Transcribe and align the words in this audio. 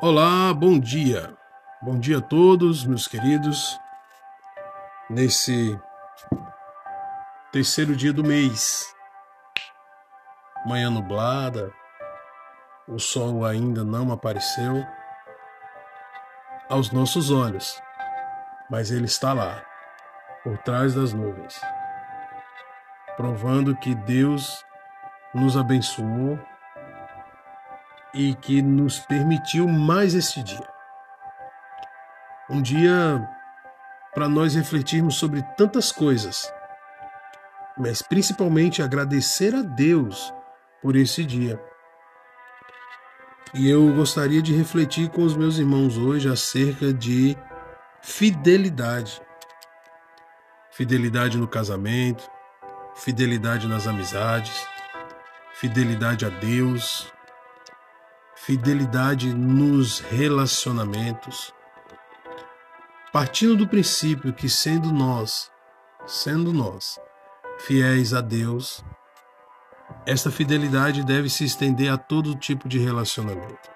Olá, 0.00 0.52
bom 0.52 0.78
dia. 0.78 1.32
Bom 1.80 1.98
dia 2.00 2.18
a 2.18 2.20
todos, 2.20 2.84
meus 2.84 3.06
queridos. 3.06 3.78
Nesse 5.08 5.80
terceiro 7.52 7.94
dia 7.94 8.12
do 8.12 8.24
mês, 8.24 8.92
manhã 10.66 10.90
nublada, 10.90 11.72
o 12.88 12.98
sol 12.98 13.44
ainda 13.44 13.84
não 13.84 14.10
apareceu 14.10 14.84
aos 16.68 16.90
nossos 16.90 17.30
olhos, 17.30 17.80
mas 18.68 18.90
ele 18.90 19.06
está 19.06 19.32
lá, 19.32 19.64
por 20.42 20.58
trás 20.58 20.94
das 20.94 21.12
nuvens, 21.12 21.58
provando 23.16 23.76
que 23.76 23.94
Deus 23.94 24.64
nos 25.32 25.56
abençoou 25.56 26.36
e 28.14 28.34
que 28.34 28.62
nos 28.62 29.00
permitiu 29.00 29.68
mais 29.68 30.14
este 30.14 30.42
dia. 30.42 30.68
Um 32.48 32.62
dia 32.62 33.28
para 34.14 34.28
nós 34.28 34.54
refletirmos 34.54 35.16
sobre 35.16 35.42
tantas 35.56 35.90
coisas, 35.90 36.52
mas 37.76 38.00
principalmente 38.00 38.82
agradecer 38.82 39.54
a 39.54 39.62
Deus 39.62 40.32
por 40.80 40.94
esse 40.94 41.24
dia. 41.24 41.60
E 43.52 43.68
eu 43.68 43.92
gostaria 43.94 44.42
de 44.42 44.54
refletir 44.54 45.08
com 45.10 45.22
os 45.22 45.36
meus 45.36 45.58
irmãos 45.58 45.96
hoje 45.96 46.28
acerca 46.28 46.92
de 46.92 47.36
fidelidade. 48.02 49.20
Fidelidade 50.72 51.38
no 51.38 51.46
casamento, 51.46 52.28
fidelidade 52.96 53.68
nas 53.68 53.86
amizades, 53.86 54.66
fidelidade 55.54 56.26
a 56.26 56.28
Deus, 56.28 57.13
fidelidade 58.44 59.32
nos 59.32 60.00
relacionamentos, 60.00 61.54
partindo 63.10 63.56
do 63.56 63.66
princípio 63.66 64.34
que 64.34 64.50
sendo 64.50 64.92
nós, 64.92 65.50
sendo 66.04 66.52
nós 66.52 67.00
fiéis 67.60 68.12
a 68.12 68.20
Deus, 68.20 68.84
esta 70.04 70.30
fidelidade 70.30 71.02
deve 71.02 71.30
se 71.30 71.42
estender 71.44 71.90
a 71.90 71.96
todo 71.96 72.34
tipo 72.34 72.68
de 72.68 72.78
relacionamento. 72.78 73.70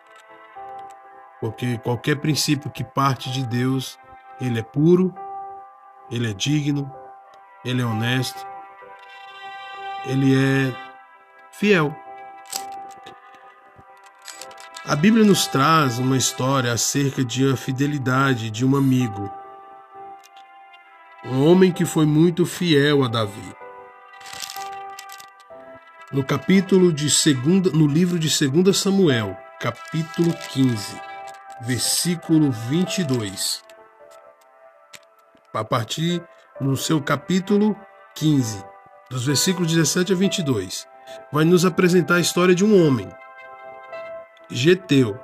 Porque 1.41 1.79
qualquer 1.79 2.17
princípio 2.17 2.71
que 2.71 2.85
parte 2.85 3.31
de 3.31 3.47
Deus, 3.47 3.99
ele 4.39 4.59
é 4.59 4.63
puro, 4.63 5.15
ele 6.11 6.31
é 6.31 6.35
digno, 6.35 6.93
ele 7.65 7.81
é 7.81 7.87
honesto, 7.87 8.47
ele 10.05 10.37
é 10.37 10.77
fiel. 11.53 11.97
A 14.89 14.97
Bíblia 14.97 15.23
nos 15.23 15.47
traz 15.47 15.99
uma 15.99 16.17
história 16.17 16.73
acerca 16.73 17.23
de 17.23 17.47
a 17.53 17.59
fidelidade 17.59 18.49
de 18.49 18.65
um 18.65 18.75
amigo, 18.75 19.31
um 21.27 21.45
homem 21.45 21.71
que 21.71 21.85
foi 21.85 22.07
muito 22.07 22.47
fiel 22.47 23.05
a 23.05 23.09
Davi. 23.09 23.55
No 26.11 26.25
capítulo 26.25 26.91
de 26.91 27.11
segunda, 27.11 27.69
no 27.69 27.87
livro 27.87 28.19
de 28.19 28.31
2 28.49 28.75
Samuel, 28.75 29.37
capítulo 29.61 30.33
15, 30.53 30.99
versículo 31.67 32.51
22. 32.51 33.63
A 35.53 35.65
partir 35.65 36.23
no 36.59 36.79
seu 36.79 36.99
capítulo 37.03 37.77
15, 38.15 38.65
dos 39.11 39.27
versículos 39.27 39.71
17 39.71 40.15
a 40.15 40.17
22, 40.17 40.87
vai 41.31 41.45
nos 41.45 41.67
apresentar 41.67 42.15
a 42.15 42.21
história 42.21 42.55
de 42.55 42.65
um 42.65 42.87
homem 42.87 43.07
Geteu. 44.51 45.21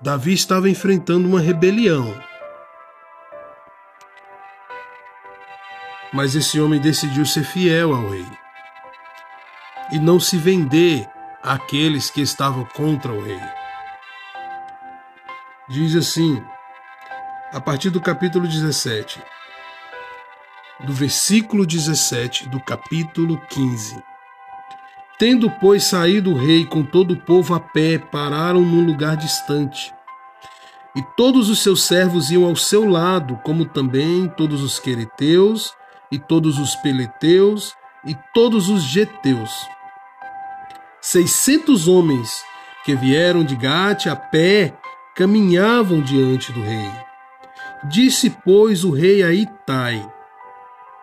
Davi 0.00 0.32
estava 0.32 0.68
enfrentando 0.68 1.28
uma 1.28 1.40
rebelião. 1.40 2.12
Mas 6.12 6.34
esse 6.34 6.60
homem 6.60 6.80
decidiu 6.80 7.24
ser 7.24 7.44
fiel 7.44 7.94
ao 7.94 8.08
rei 8.08 8.26
e 9.92 9.98
não 10.00 10.18
se 10.18 10.36
vender 10.36 11.08
àqueles 11.40 12.10
que 12.10 12.20
estavam 12.20 12.64
contra 12.64 13.12
o 13.12 13.22
rei. 13.22 13.40
Diz 15.68 15.94
assim, 15.94 16.42
a 17.52 17.60
partir 17.60 17.90
do 17.90 18.00
capítulo 18.00 18.48
17, 18.48 19.22
do 20.80 20.92
versículo 20.92 21.64
17 21.64 22.48
do 22.48 22.60
capítulo 22.60 23.40
15. 23.46 24.09
Tendo, 25.20 25.50
pois, 25.50 25.84
saído 25.84 26.30
o 26.30 26.34
rei 26.34 26.64
com 26.64 26.82
todo 26.82 27.10
o 27.12 27.20
povo 27.20 27.52
a 27.52 27.60
pé, 27.60 27.98
pararam 27.98 28.62
num 28.62 28.86
lugar 28.86 29.18
distante. 29.18 29.92
E 30.96 31.02
todos 31.14 31.50
os 31.50 31.62
seus 31.62 31.82
servos 31.82 32.30
iam 32.30 32.46
ao 32.46 32.56
seu 32.56 32.88
lado, 32.88 33.38
como 33.44 33.66
também 33.66 34.26
todos 34.28 34.62
os 34.62 34.78
quereteus, 34.78 35.74
e 36.10 36.18
todos 36.18 36.58
os 36.58 36.74
peleteus, 36.76 37.74
e 38.02 38.16
todos 38.32 38.70
os 38.70 38.82
geteus. 38.82 39.52
Seiscentos 41.02 41.86
homens 41.86 42.42
que 42.86 42.94
vieram 42.94 43.44
de 43.44 43.56
Gate 43.56 44.06
a 44.06 44.16
pé 44.16 44.72
caminhavam 45.14 46.00
diante 46.00 46.50
do 46.50 46.62
rei. 46.62 46.90
Disse, 47.90 48.30
pois, 48.42 48.84
o 48.84 48.90
rei 48.90 49.22
a 49.22 49.34
Itai, 49.34 50.02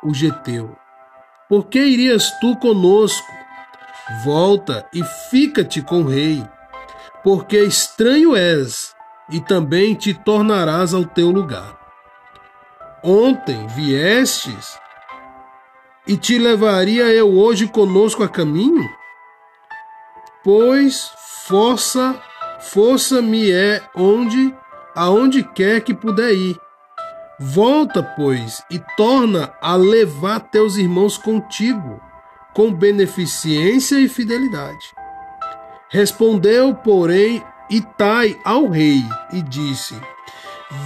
o 0.01 0.11
geteu: 0.11 0.75
Por 1.47 1.67
que 1.67 1.79
irias 1.79 2.31
tu 2.39 2.55
conosco? 2.55 3.36
Volta 4.23 4.87
e 4.93 5.03
fica-te 5.29 5.81
com 5.81 6.01
o 6.01 6.07
rei, 6.07 6.41
porque 7.23 7.61
estranho 7.61 8.37
és, 8.37 8.95
e 9.29 9.41
também 9.41 9.93
te 9.95 10.13
tornarás 10.13 10.93
ao 10.93 11.03
teu 11.03 11.29
lugar. 11.29 11.77
Ontem 13.03 13.67
viestes, 13.67 14.79
e 16.07 16.15
te 16.15 16.37
levaria 16.37 17.11
eu 17.11 17.37
hoje 17.37 17.67
conosco 17.67 18.23
a 18.23 18.29
caminho? 18.29 18.89
Pois 20.41 21.11
força, 21.45 22.15
força 22.61 23.21
me 23.21 23.51
é 23.51 23.83
onde, 23.93 24.55
aonde 24.95 25.43
quer 25.43 25.81
que 25.81 25.93
puder 25.93 26.31
ir. 26.31 26.57
Volta, 27.37 28.01
pois, 28.01 28.63
e 28.71 28.79
torna 28.95 29.53
a 29.61 29.75
levar 29.75 30.39
teus 30.39 30.77
irmãos 30.77 31.17
contigo 31.17 32.01
com 32.57 32.73
beneficência 32.73 33.99
e 33.99 34.09
fidelidade. 34.09 34.91
Respondeu, 35.89 36.73
porém, 36.73 37.43
Itai 37.69 38.35
ao 38.43 38.67
rei 38.67 39.03
e 39.31 39.43
disse: 39.43 39.93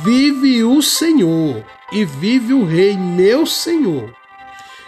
Vive 0.04 0.66
o 0.66 0.82
Senhor 0.82 1.64
e 1.94 2.04
vive 2.04 2.54
o 2.54 2.66
rei 2.66 2.98
meu 2.98 3.46
senhor, 3.46 4.14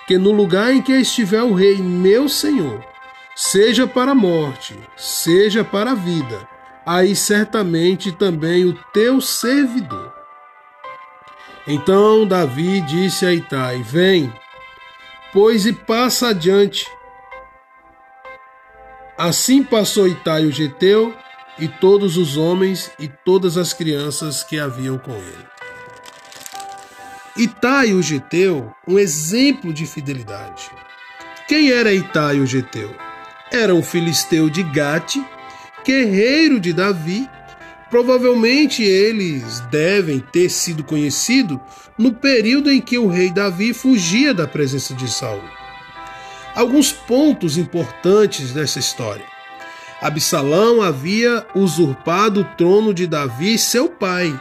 que 0.08 0.18
no 0.18 0.34
lugar 0.34 0.74
em 0.74 0.82
que 0.82 0.92
estiver 0.92 1.42
o 1.42 1.54
rei 1.54 1.78
meu 1.78 2.28
senhor, 2.28 2.84
seja 3.34 3.88
para 3.88 4.12
a 4.12 4.16
morte, 4.16 4.78
seja 4.98 5.64
para 5.64 5.92
a 5.92 5.96
vida, 5.96 6.46
aí 6.86 7.16
certamente 7.16 8.12
também 8.12 8.66
o 8.66 8.74
teu 8.92 9.22
servidor. 9.22 10.14
Então 11.66 12.26
Davi 12.26 12.82
disse 12.82 13.26
a 13.26 13.34
Itai: 13.34 13.82
Vem, 13.84 14.34
pois 15.34 15.66
e 15.66 15.74
passa 15.74 16.30
adiante. 16.30 16.88
Assim 19.18 19.64
passou 19.64 20.08
Itai 20.08 20.46
o 20.46 20.52
Geteu 20.52 21.14
e 21.60 21.68
todos 21.68 22.18
os 22.18 22.38
homens 22.38 22.92
e 23.00 23.08
todas 23.08 23.58
as 23.58 23.74
crianças 23.74 24.44
que 24.44 24.60
haviam 24.60 24.98
com 24.98 25.12
ele. 25.12 25.48
Itai 27.36 27.94
o 27.94 28.02
Geteu, 28.02 28.72
um 28.88 29.00
exemplo 29.00 29.74
de 29.74 29.88
fidelidade. 29.88 30.70
Quem 31.48 31.72
era 31.72 31.94
Itai 31.94 32.40
o 32.40 32.46
Geteu? 32.46 32.96
Era 33.52 33.74
um 33.74 33.84
filisteu 33.84 34.50
de 34.50 34.64
Gate, 34.64 35.18
guerreiro 35.84 36.60
de 36.60 36.74
Davi 36.74 37.30
Provavelmente 37.94 38.82
eles 38.82 39.60
devem 39.70 40.20
ter 40.20 40.50
sido 40.50 40.84
conhecidos 40.84 41.60
no 41.96 42.12
período 42.12 42.72
em 42.72 42.82
que 42.82 42.98
o 42.98 43.08
rei 43.08 43.30
Davi 43.32 43.72
fugia 43.72 44.34
da 44.34 44.48
presença 44.48 44.96
de 44.96 45.08
Saul. 45.08 45.44
Alguns 46.56 46.92
pontos 46.92 47.56
importantes 47.56 48.52
dessa 48.52 48.80
história. 48.80 49.24
Absalão 50.02 50.82
havia 50.82 51.46
usurpado 51.54 52.42
o 52.42 52.56
trono 52.58 52.96
de 52.96 53.06
Davi, 53.06 53.60
seu 53.60 53.88
pai. 53.88 54.34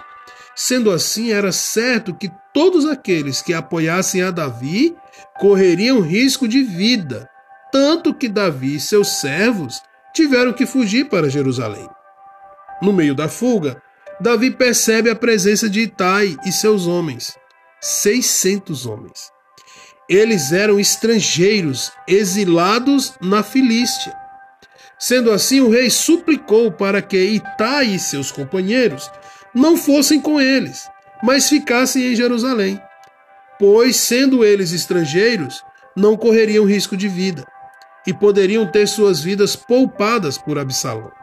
Sendo 0.57 0.91
assim, 0.91 1.31
era 1.31 1.53
certo 1.53 2.15
que 2.15 2.33
todos 2.55 2.87
aqueles 2.87 3.43
que 3.43 3.53
apoiassem 3.53 4.23
a 4.23 4.31
Davi 4.31 4.97
correriam 5.39 6.01
risco 6.01 6.49
de 6.49 6.63
vida, 6.63 7.29
tanto 7.71 8.15
que 8.15 8.31
Davi 8.31 8.77
e 8.77 8.81
seus 8.81 9.21
servos 9.21 9.83
tiveram 10.15 10.55
que 10.55 10.65
fugir 10.65 11.11
para 11.11 11.29
Jerusalém. 11.29 11.87
No 12.83 12.93
meio 12.93 13.15
da 13.15 13.29
fuga, 13.29 13.81
Davi 14.21 14.51
percebe 14.51 15.09
a 15.09 15.15
presença 15.15 15.71
de 15.71 15.83
Itai 15.83 16.37
e 16.45 16.51
seus 16.51 16.89
homens, 16.89 17.39
600 17.81 18.87
homens. 18.87 19.31
Eles 20.09 20.51
eram 20.51 20.81
estrangeiros, 20.81 21.93
exilados 22.09 23.15
na 23.21 23.45
Filístia. 23.45 24.13
Sendo 24.99 25.31
assim, 25.31 25.61
o 25.61 25.71
rei 25.71 25.91
suplicou 25.91 26.73
para 26.73 27.01
que 27.01 27.17
Itai 27.17 27.87
e 27.87 28.01
seus 28.01 28.33
companheiros 28.33 29.09
não 29.55 29.77
fossem 29.77 30.21
com 30.21 30.41
eles, 30.41 30.89
mas 31.23 31.49
ficassem 31.49 32.13
em 32.13 32.17
Jerusalém, 32.17 32.81
pois, 33.61 33.95
sendo 33.95 34.45
eles 34.45 34.73
estrangeiros, 34.73 35.63
não 35.97 36.17
correriam 36.17 36.65
risco 36.65 36.97
de 36.97 37.07
vida 37.07 37.47
e 38.05 38.13
poderiam 38.13 38.67
ter 38.67 38.89
suas 38.89 39.21
vidas 39.21 39.55
poupadas 39.55 40.37
por 40.37 40.59
Absalão. 40.59 41.22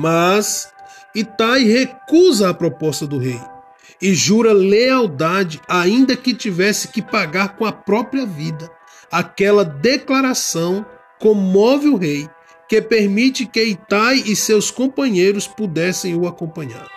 Mas 0.00 0.72
Itai 1.14 1.64
recusa 1.64 2.48
a 2.48 2.54
proposta 2.54 3.06
do 3.06 3.18
rei 3.18 3.38
e 4.00 4.14
jura 4.14 4.50
lealdade, 4.50 5.60
ainda 5.68 6.16
que 6.16 6.32
tivesse 6.32 6.88
que 6.88 7.02
pagar 7.02 7.54
com 7.56 7.66
a 7.66 7.72
própria 7.72 8.24
vida. 8.24 8.70
Aquela 9.12 9.62
declaração 9.62 10.86
comove 11.18 11.88
o 11.88 11.96
rei, 11.96 12.30
que 12.66 12.80
permite 12.80 13.44
que 13.44 13.62
Itai 13.62 14.22
e 14.24 14.34
seus 14.34 14.70
companheiros 14.70 15.46
pudessem 15.46 16.14
o 16.14 16.26
acompanhar. 16.26 16.88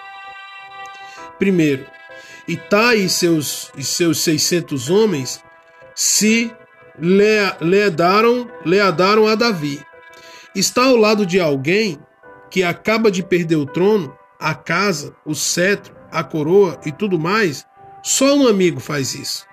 Primeiro, 1.37 1.85
Itai 2.47 2.99
e 2.99 3.09
seus, 3.09 3.69
e 3.75 3.83
seus 3.83 4.21
600 4.21 4.89
homens 4.89 5.43
se 5.93 6.49
leadaram, 6.97 8.49
leadaram 8.63 9.27
a 9.27 9.35
Davi. 9.35 9.81
Está 10.55 10.85
ao 10.85 10.95
lado 10.95 11.25
de 11.25 11.37
alguém 11.37 11.99
que 12.53 12.63
acaba 12.63 13.09
de 13.09 13.23
perder 13.23 13.55
o 13.55 13.65
trono, 13.65 14.15
a 14.39 14.53
casa, 14.53 15.15
o 15.25 15.33
cetro, 15.33 15.95
a 16.11 16.23
coroa 16.23 16.79
e 16.85 16.91
tudo 16.91 17.17
mais, 17.17 17.65
só 18.03 18.35
um 18.37 18.47
amigo 18.47 18.79
faz 18.79 19.15
isso. 19.15 19.47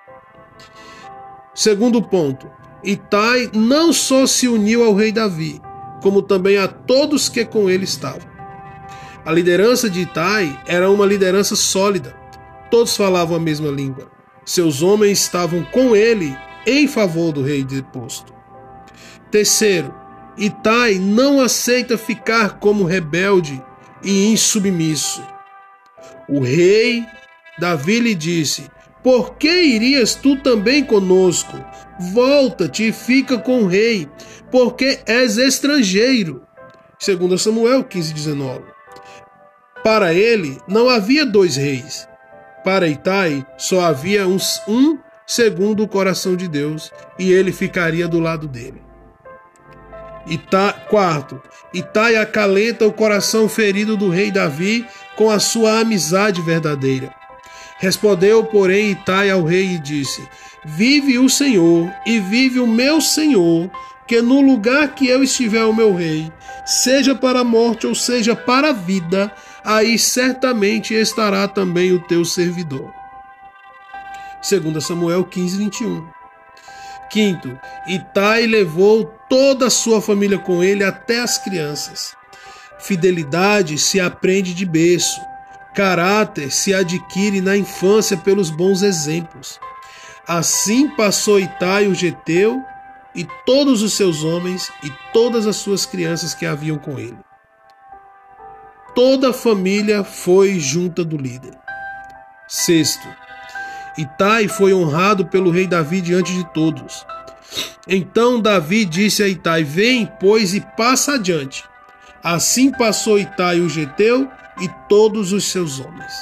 Segundo 1.55 1.99
ponto, 1.99 2.47
Itai 2.83 3.49
não 3.55 3.91
só 3.91 4.27
se 4.27 4.47
uniu 4.47 4.83
ao 4.83 4.93
rei 4.93 5.11
Davi, 5.11 5.59
como 5.99 6.21
também 6.21 6.59
a 6.59 6.67
todos 6.67 7.27
que 7.27 7.43
com 7.43 7.67
ele 7.67 7.85
estavam. 7.85 8.29
A 9.25 9.31
liderança 9.31 9.89
de 9.89 10.01
Itai 10.01 10.61
era 10.67 10.87
uma 10.87 11.05
liderança 11.07 11.55
sólida. 11.55 12.15
Todos 12.69 12.95
falavam 12.95 13.35
a 13.35 13.39
mesma 13.39 13.71
língua. 13.71 14.11
Seus 14.45 14.83
homens 14.83 15.21
estavam 15.21 15.63
com 15.63 15.95
ele 15.95 16.37
em 16.67 16.87
favor 16.87 17.31
do 17.31 17.41
rei 17.41 17.63
deposto. 17.63 18.31
Terceiro, 19.31 19.91
Itai 20.41 20.95
não 20.95 21.39
aceita 21.39 21.99
ficar 21.99 22.57
como 22.57 22.83
rebelde 22.83 23.63
e 24.03 24.31
insubmisso. 24.31 25.23
O 26.27 26.39
rei 26.39 27.05
Davi 27.59 27.99
lhe 27.99 28.15
disse: 28.15 28.65
Por 29.03 29.35
que 29.35 29.47
irias 29.47 30.15
tu 30.15 30.35
também 30.35 30.83
conosco? 30.83 31.63
Volta-te 32.11 32.87
e 32.87 32.91
fica 32.91 33.37
com 33.37 33.61
o 33.61 33.67
rei, 33.67 34.09
porque 34.49 35.01
és 35.05 35.37
estrangeiro. 35.37 36.41
Segundo 36.97 37.37
Samuel 37.37 37.83
15:19. 37.83 38.63
Para 39.83 40.11
ele 40.11 40.59
não 40.67 40.89
havia 40.89 41.23
dois 41.23 41.55
reis. 41.55 42.07
Para 42.63 42.87
Itai 42.87 43.45
só 43.59 43.81
havia 43.81 44.27
um, 44.27 44.37
um 44.67 44.97
segundo 45.27 45.83
o 45.83 45.87
coração 45.87 46.35
de 46.35 46.47
Deus, 46.47 46.91
e 47.19 47.31
ele 47.31 47.51
ficaria 47.51 48.07
do 48.07 48.19
lado 48.19 48.47
dele. 48.47 48.90
Ita, 50.27 50.73
quarto, 50.89 51.41
Itai 51.73 52.15
acalenta 52.15 52.85
o 52.85 52.91
coração 52.91 53.49
ferido 53.49 53.97
do 53.97 54.09
rei 54.09 54.31
Davi 54.31 54.85
com 55.15 55.29
a 55.29 55.39
sua 55.39 55.79
amizade 55.79 56.41
verdadeira. 56.41 57.13
Respondeu, 57.79 58.43
porém, 58.43 58.91
Itai 58.91 59.29
ao 59.29 59.43
rei 59.43 59.75
e 59.75 59.79
disse: 59.79 60.27
Vive 60.63 61.17
o 61.17 61.29
Senhor 61.29 61.91
e 62.05 62.19
vive 62.19 62.59
o 62.59 62.67
meu 62.67 63.01
Senhor, 63.01 63.69
que 64.05 64.21
no 64.21 64.41
lugar 64.41 64.93
que 64.93 65.07
eu 65.07 65.23
estiver 65.23 65.63
o 65.63 65.73
meu 65.73 65.95
rei, 65.95 66.31
seja 66.65 67.15
para 67.15 67.39
a 67.39 67.43
morte 67.43 67.87
ou 67.87 67.95
seja 67.95 68.35
para 68.35 68.69
a 68.69 68.73
vida, 68.73 69.33
aí 69.63 69.97
certamente 69.97 70.93
estará 70.93 71.47
também 71.47 71.91
o 71.91 71.99
teu 71.99 72.23
servidor. 72.23 72.93
2 74.47 74.83
Samuel 74.83 75.23
15, 75.23 75.57
21. 75.57 76.20
Quinto, 77.11 77.59
Itai 77.87 78.47
levou 78.47 79.03
toda 79.29 79.67
a 79.67 79.69
sua 79.69 80.01
família 80.01 80.39
com 80.39 80.63
ele, 80.63 80.83
até 80.83 81.19
as 81.19 81.37
crianças. 81.37 82.15
Fidelidade 82.79 83.77
se 83.77 83.99
aprende 83.99 84.53
de 84.53 84.65
berço. 84.65 85.19
Caráter 85.75 86.51
se 86.51 86.73
adquire 86.73 87.41
na 87.41 87.55
infância 87.55 88.17
pelos 88.17 88.49
bons 88.49 88.81
exemplos. 88.81 89.59
Assim 90.27 90.89
passou 90.89 91.39
Itai 91.39 91.87
o 91.87 91.93
Geteu 91.93 92.63
e 93.13 93.27
todos 93.45 93.81
os 93.81 93.93
seus 93.93 94.23
homens 94.23 94.71
e 94.83 94.89
todas 95.11 95.45
as 95.45 95.57
suas 95.57 95.85
crianças 95.85 96.33
que 96.33 96.45
haviam 96.45 96.77
com 96.77 96.97
ele. 96.97 97.17
Toda 98.95 99.29
a 99.29 99.33
família 99.33 100.03
foi 100.03 100.59
junta 100.59 101.03
do 101.03 101.17
líder. 101.17 101.57
Sexto, 102.47 103.07
Itai 103.97 104.47
foi 104.47 104.73
honrado 104.73 105.25
pelo 105.25 105.51
rei 105.51 105.67
Davi 105.67 106.01
diante 106.01 106.33
de 106.33 106.45
todos. 106.53 107.05
Então 107.87 108.39
Davi 108.39 108.85
disse 108.85 109.23
a 109.23 109.27
Itai: 109.27 109.63
Vem, 109.63 110.09
pois, 110.19 110.53
e 110.53 110.61
passa 110.77 111.13
adiante. 111.13 111.63
Assim 112.23 112.71
passou 112.71 113.19
Itai 113.19 113.59
o 113.59 113.69
Geteu 113.69 114.29
e 114.61 114.69
todos 114.87 115.33
os 115.33 115.45
seus 115.45 115.79
homens. 115.79 116.13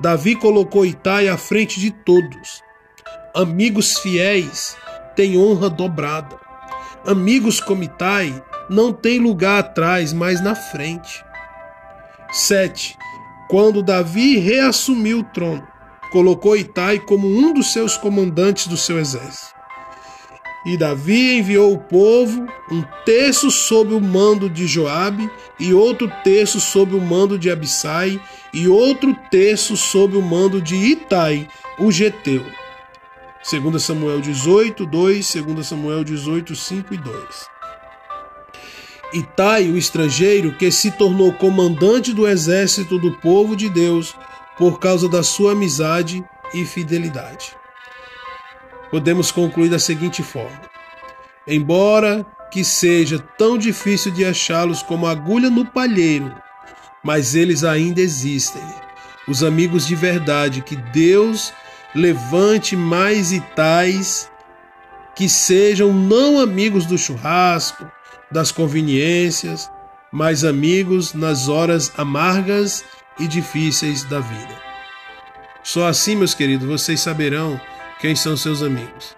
Davi 0.00 0.36
colocou 0.36 0.86
Itai 0.86 1.28
à 1.28 1.36
frente 1.36 1.80
de 1.80 1.90
todos. 1.90 2.62
Amigos 3.34 3.98
fiéis 3.98 4.76
têm 5.16 5.36
honra 5.36 5.68
dobrada. 5.68 6.36
Amigos 7.06 7.60
como 7.60 7.82
Itai 7.82 8.42
não 8.70 8.92
têm 8.92 9.18
lugar 9.18 9.60
atrás, 9.60 10.12
mas 10.12 10.40
na 10.40 10.54
frente. 10.54 11.24
7. 12.30 12.96
Quando 13.48 13.82
Davi 13.82 14.38
reassumiu 14.38 15.20
o 15.20 15.24
trono, 15.24 15.66
colocou 16.10 16.56
Itai 16.56 16.98
como 16.98 17.28
um 17.28 17.52
dos 17.52 17.72
seus 17.72 17.96
comandantes 17.96 18.66
do 18.66 18.76
seu 18.76 18.98
exército. 18.98 19.58
E 20.66 20.76
Davi 20.76 21.38
enviou 21.38 21.72
o 21.72 21.78
povo, 21.78 22.46
um 22.70 22.82
terço 23.04 23.50
sob 23.50 23.94
o 23.94 24.00
mando 24.00 24.50
de 24.50 24.66
Joabe, 24.66 25.30
e 25.58 25.72
outro 25.72 26.10
terço 26.24 26.60
sob 26.60 26.94
o 26.94 27.00
mando 27.00 27.38
de 27.38 27.50
Abissai, 27.50 28.20
e 28.52 28.68
outro 28.68 29.16
terço 29.30 29.76
sob 29.76 30.16
o 30.16 30.22
mando 30.22 30.60
de 30.60 30.74
Itai, 30.74 31.48
o 31.78 31.90
Geteu. 31.90 32.44
2 33.50 33.82
Samuel 33.82 34.20
18, 34.20 34.84
2, 34.84 35.34
2 35.34 35.66
Samuel 35.66 36.04
18, 36.04 36.54
5 36.54 36.94
e 36.94 36.96
2. 36.98 37.14
Itai, 39.14 39.70
o 39.70 39.78
estrangeiro, 39.78 40.54
que 40.56 40.70
se 40.70 40.90
tornou 40.90 41.32
comandante 41.32 42.12
do 42.12 42.28
exército 42.28 42.98
do 42.98 43.12
povo 43.20 43.56
de 43.56 43.70
Deus 43.70 44.14
por 44.58 44.78
causa 44.78 45.08
da 45.08 45.22
sua 45.22 45.52
amizade 45.52 46.24
e 46.52 46.64
fidelidade 46.64 47.58
podemos 48.90 49.30
concluir 49.30 49.68
da 49.68 49.78
seguinte 49.78 50.22
forma: 50.22 50.60
Embora 51.46 52.26
que 52.50 52.64
seja 52.64 53.18
tão 53.18 53.58
difícil 53.58 54.12
de 54.12 54.24
achá-los 54.24 54.82
como 54.82 55.06
agulha 55.06 55.50
no 55.50 55.64
palheiro, 55.64 56.34
mas 57.02 57.34
eles 57.34 57.64
ainda 57.64 58.00
existem. 58.00 58.62
Os 59.26 59.42
amigos 59.44 59.86
de 59.86 59.94
verdade, 59.94 60.62
que 60.62 60.74
Deus 60.74 61.52
levante 61.94 62.74
mais 62.74 63.32
e 63.32 63.40
tais 63.54 64.30
que 65.14 65.28
sejam 65.28 65.92
não 65.92 66.38
amigos 66.38 66.86
do 66.86 66.96
churrasco, 66.96 67.90
das 68.30 68.52
conveniências, 68.52 69.68
mas 70.12 70.44
amigos 70.44 71.12
nas 71.12 71.48
horas 71.48 71.92
amargas 71.98 72.84
e 73.18 73.26
difíceis 73.26 74.04
da 74.04 74.20
vida. 74.20 74.54
Só 75.62 75.86
assim, 75.86 76.16
meus 76.16 76.34
queridos, 76.34 76.66
vocês 76.66 77.00
saberão 77.00 77.60
quem 78.00 78.14
são 78.14 78.36
seus 78.36 78.62
amigos? 78.62 79.16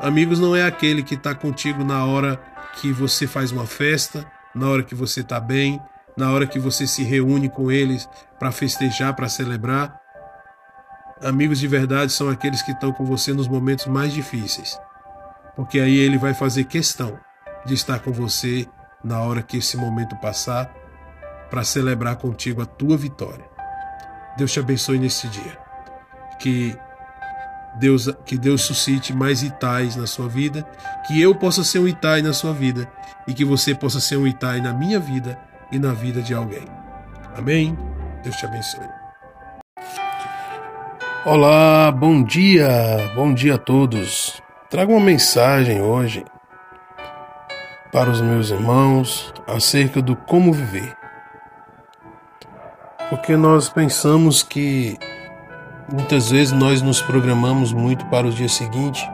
Amigos 0.00 0.38
não 0.38 0.54
é 0.54 0.64
aquele 0.64 1.02
que 1.02 1.14
está 1.14 1.34
contigo 1.34 1.84
na 1.84 2.04
hora 2.04 2.40
que 2.80 2.92
você 2.92 3.26
faz 3.26 3.52
uma 3.52 3.66
festa, 3.66 4.24
na 4.54 4.68
hora 4.68 4.82
que 4.82 4.94
você 4.94 5.20
está 5.20 5.38
bem, 5.38 5.80
na 6.16 6.30
hora 6.30 6.46
que 6.46 6.58
você 6.58 6.86
se 6.86 7.02
reúne 7.02 7.48
com 7.48 7.70
eles 7.70 8.08
para 8.38 8.52
festejar, 8.52 9.14
para 9.14 9.28
celebrar. 9.28 10.00
Amigos 11.22 11.58
de 11.58 11.68
verdade 11.68 12.12
são 12.12 12.28
aqueles 12.28 12.62
que 12.62 12.72
estão 12.72 12.92
com 12.92 13.04
você 13.04 13.32
nos 13.32 13.48
momentos 13.48 13.86
mais 13.86 14.12
difíceis, 14.12 14.78
porque 15.56 15.80
aí 15.80 15.96
ele 15.96 16.18
vai 16.18 16.34
fazer 16.34 16.64
questão 16.64 17.18
de 17.64 17.74
estar 17.74 18.00
com 18.00 18.12
você 18.12 18.68
na 19.02 19.20
hora 19.20 19.42
que 19.42 19.58
esse 19.58 19.76
momento 19.76 20.16
passar, 20.16 20.70
para 21.54 21.62
celebrar 21.62 22.16
contigo 22.16 22.60
a 22.60 22.66
tua 22.66 22.96
vitória. 22.96 23.44
Deus 24.36 24.52
te 24.52 24.58
abençoe 24.58 24.98
nesse 24.98 25.28
dia. 25.28 25.56
Que 26.40 26.76
Deus, 27.78 28.12
que 28.26 28.36
Deus 28.36 28.62
suscite 28.62 29.14
mais 29.14 29.40
Itais 29.40 29.94
na 29.94 30.04
sua 30.04 30.28
vida, 30.28 30.66
que 31.06 31.22
eu 31.22 31.32
possa 31.32 31.62
ser 31.62 31.78
um 31.78 31.86
Itai 31.86 32.22
na 32.22 32.32
sua 32.32 32.52
vida 32.52 32.90
e 33.28 33.32
que 33.32 33.44
você 33.44 33.72
possa 33.72 34.00
ser 34.00 34.16
um 34.16 34.26
Itai 34.26 34.60
na 34.60 34.72
minha 34.72 34.98
vida 34.98 35.38
e 35.70 35.78
na 35.78 35.92
vida 35.92 36.20
de 36.20 36.34
alguém. 36.34 36.64
Amém? 37.36 37.78
Deus 38.24 38.34
te 38.34 38.46
abençoe. 38.46 38.88
Olá, 41.24 41.92
bom 41.92 42.24
dia, 42.24 42.68
bom 43.14 43.32
dia 43.32 43.54
a 43.54 43.58
todos. 43.58 44.42
Trago 44.68 44.90
uma 44.90 45.06
mensagem 45.06 45.80
hoje 45.80 46.24
para 47.92 48.10
os 48.10 48.20
meus 48.20 48.50
irmãos 48.50 49.32
acerca 49.46 50.02
do 50.02 50.16
como 50.16 50.52
viver. 50.52 51.03
Porque 53.10 53.36
nós 53.36 53.68
pensamos 53.68 54.42
que 54.42 54.98
muitas 55.88 56.30
vezes 56.30 56.52
nós 56.52 56.80
nos 56.82 57.00
programamos 57.00 57.72
muito 57.72 58.04
para 58.06 58.26
o 58.26 58.30
dia 58.30 58.48
seguinte 58.48 59.08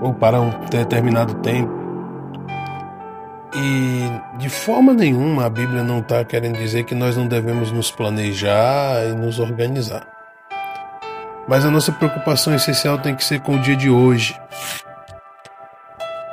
ou 0.00 0.14
para 0.14 0.40
um 0.40 0.50
determinado 0.70 1.34
tempo. 1.34 1.72
E 3.54 4.38
de 4.38 4.48
forma 4.48 4.92
nenhuma 4.92 5.46
a 5.46 5.50
Bíblia 5.50 5.82
não 5.82 6.00
está 6.00 6.24
querendo 6.24 6.58
dizer 6.58 6.84
que 6.84 6.94
nós 6.94 7.16
não 7.16 7.26
devemos 7.26 7.70
nos 7.70 7.90
planejar 7.90 9.04
e 9.06 9.12
nos 9.14 9.38
organizar. 9.38 10.06
Mas 11.46 11.64
a 11.64 11.70
nossa 11.70 11.92
preocupação 11.92 12.54
essencial 12.54 12.98
tem 12.98 13.14
que 13.14 13.22
ser 13.22 13.40
com 13.40 13.56
o 13.56 13.58
dia 13.58 13.76
de 13.76 13.90
hoje. 13.90 14.40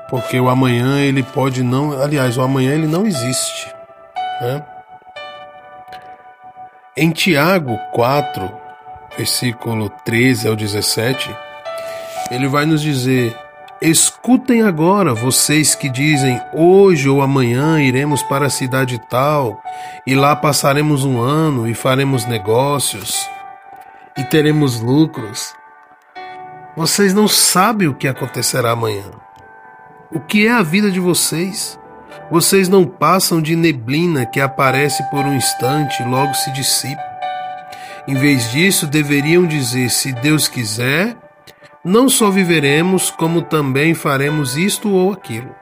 Porque 0.09 0.39
o 0.39 0.49
amanhã 0.49 0.99
ele 0.99 1.21
pode 1.21 1.63
não. 1.63 2.01
Aliás, 2.01 2.37
o 2.37 2.41
amanhã 2.41 2.73
ele 2.73 2.87
não 2.87 3.05
existe. 3.05 3.73
Né? 4.41 4.63
Em 6.97 7.09
Tiago 7.09 7.77
4, 7.93 8.51
versículo 9.17 9.89
13 10.03 10.49
ao 10.49 10.57
17, 10.57 11.33
ele 12.29 12.49
vai 12.49 12.65
nos 12.65 12.81
dizer: 12.81 13.33
Escutem 13.81 14.63
agora, 14.63 15.13
vocês 15.13 15.73
que 15.73 15.87
dizem, 15.87 16.41
hoje 16.51 17.07
ou 17.07 17.21
amanhã 17.21 17.81
iremos 17.81 18.21
para 18.23 18.47
a 18.47 18.49
cidade 18.49 18.99
tal, 19.09 19.63
e 20.05 20.13
lá 20.13 20.35
passaremos 20.35 21.05
um 21.05 21.21
ano 21.21 21.65
e 21.65 21.73
faremos 21.73 22.25
negócios, 22.25 23.25
e 24.17 24.25
teremos 24.25 24.81
lucros. 24.81 25.53
Vocês 26.75 27.13
não 27.13 27.25
sabem 27.25 27.87
o 27.87 27.95
que 27.95 28.09
acontecerá 28.09 28.71
amanhã. 28.71 29.05
O 30.11 30.19
que 30.19 30.45
é 30.45 30.51
a 30.51 30.61
vida 30.61 30.91
de 30.91 30.99
vocês? 30.99 31.79
Vocês 32.31 32.69
não 32.69 32.85
passam 32.85 33.41
de 33.41 33.57
neblina 33.57 34.25
que 34.25 34.39
aparece 34.39 35.03
por 35.09 35.25
um 35.25 35.35
instante 35.35 36.01
e 36.01 36.05
logo 36.05 36.33
se 36.33 36.49
dissipa. 36.53 37.03
Em 38.07 38.15
vez 38.15 38.49
disso, 38.51 38.87
deveriam 38.87 39.45
dizer: 39.45 39.89
se 39.89 40.13
Deus 40.13 40.47
quiser, 40.47 41.17
não 41.83 42.07
só 42.07 42.29
viveremos, 42.31 43.11
como 43.11 43.41
também 43.41 43.93
faremos 43.93 44.55
isto 44.55 44.89
ou 44.89 45.11
aquilo. 45.11 45.53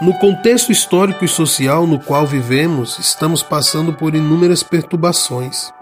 No 0.00 0.14
contexto 0.14 0.70
histórico 0.70 1.24
e 1.24 1.28
social 1.28 1.84
no 1.84 1.98
qual 1.98 2.24
vivemos, 2.24 3.00
estamos 3.00 3.42
passando 3.42 3.92
por 3.94 4.14
inúmeras 4.14 4.62
perturbações. 4.62 5.72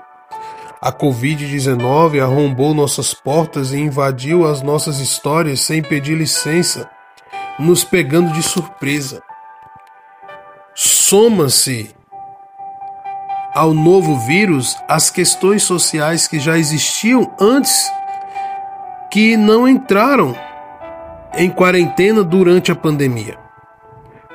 A 0.80 0.90
Covid-19 0.90 2.22
arrombou 2.22 2.72
nossas 2.72 3.12
portas 3.12 3.72
e 3.72 3.78
invadiu 3.78 4.46
as 4.46 4.62
nossas 4.62 5.00
histórias 5.00 5.60
sem 5.60 5.82
pedir 5.82 6.16
licença, 6.16 6.88
nos 7.58 7.84
pegando 7.84 8.32
de 8.32 8.42
surpresa. 8.42 9.22
Soma-se 10.74 11.94
ao 13.54 13.74
novo 13.74 14.18
vírus 14.20 14.76
as 14.88 15.10
questões 15.10 15.62
sociais 15.62 16.28
que 16.28 16.38
já 16.38 16.56
existiam 16.56 17.34
antes, 17.40 17.90
que 19.10 19.36
não 19.36 19.66
entraram 19.66 20.36
em 21.36 21.50
quarentena 21.50 22.22
durante 22.22 22.70
a 22.70 22.76
pandemia. 22.76 23.38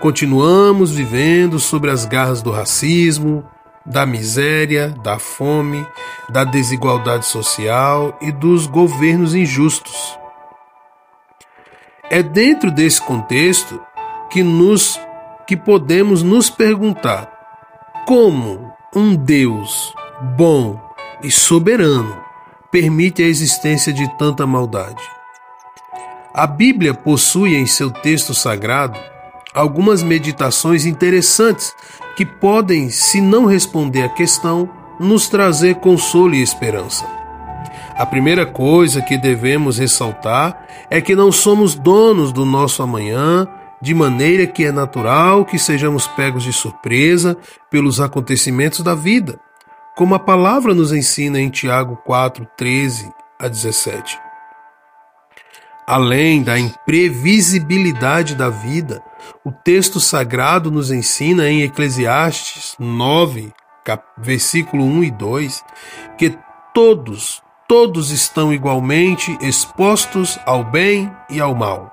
Continuamos 0.02 0.92
vivendo 0.92 1.60
sobre 1.60 1.90
as 1.90 2.06
garras 2.06 2.42
do 2.42 2.52
racismo, 2.52 3.46
da 3.86 4.06
miséria, 4.06 4.90
da 5.04 5.18
fome, 5.20 5.86
da 6.30 6.44
desigualdade 6.44 7.26
social 7.26 8.18
e 8.22 8.32
dos 8.32 8.68
governos 8.68 9.34
injustos. 9.34 10.18
É 12.14 12.22
dentro 12.22 12.70
desse 12.70 13.02
contexto 13.02 13.82
que 14.30 14.44
nos 14.44 15.00
que 15.48 15.58
podemos 15.58 16.22
nos 16.22 16.48
perguntar 16.48 17.28
como 18.06 18.72
um 18.96 19.16
Deus 19.16 19.92
bom 20.38 20.80
e 21.24 21.32
soberano 21.32 22.16
permite 22.70 23.24
a 23.24 23.26
existência 23.26 23.92
de 23.92 24.08
tanta 24.16 24.46
maldade. 24.46 25.02
A 26.36 26.46
Bíblia 26.46 26.94
possui 26.94 27.56
em 27.56 27.66
seu 27.66 27.90
texto 27.90 28.36
sagrado 28.36 29.00
algumas 29.52 30.04
meditações 30.04 30.86
interessantes 30.86 31.74
que 32.16 32.28
podem, 32.28 32.92
se 32.92 33.20
não 33.20 33.46
responder 33.46 34.04
à 34.04 34.10
questão, 34.10 34.70
nos 35.00 35.28
trazer 35.28 35.78
consolo 35.78 36.36
e 36.36 36.44
esperança. 36.44 37.23
A 38.04 38.06
primeira 38.06 38.46
coisa 38.46 39.02
que 39.02 39.18
devemos 39.18 39.78
ressaltar 39.78 40.68
é 40.90 41.00
que 41.00 41.16
não 41.16 41.32
somos 41.32 41.74
donos 41.74 42.34
do 42.34 42.44
nosso 42.44 42.84
amanhã, 42.84 43.48
de 43.82 43.94
maneira 43.96 44.46
que 44.46 44.66
é 44.66 44.74
natural 44.74 45.46
que 45.46 45.58
sejamos 45.58 46.06
pegos 46.06 46.44
de 46.44 46.52
surpresa 46.52 47.38
pelos 47.72 48.02
acontecimentos 48.02 48.82
da 48.82 48.94
vida, 48.94 49.40
como 49.96 50.16
a 50.16 50.20
palavra 50.20 50.74
nos 50.74 50.92
ensina 50.92 51.40
em 51.40 51.50
Tiago 51.50 51.96
4, 52.04 52.46
13 52.58 53.10
a 53.40 53.48
17. 53.48 54.20
Além 55.88 56.44
da 56.44 56.60
imprevisibilidade 56.60 58.36
da 58.36 58.50
vida, 58.50 59.02
o 59.46 59.52
texto 59.54 60.02
sagrado 60.02 60.70
nos 60.70 60.92
ensina 60.92 61.50
em 61.50 61.62
Eclesiastes 61.62 62.76
9, 62.78 63.54
versículo 64.18 64.84
1 64.84 65.04
e 65.06 65.12
2, 65.12 65.64
que 66.18 66.38
todos, 66.74 67.42
todos 67.68 68.12
estão 68.12 68.54
igualmente 68.54 69.38
expostos 69.42 70.40
ao 70.46 70.64
bem 70.64 71.12
e 71.30 71.40
ao 71.40 71.56
mal. 71.56 71.92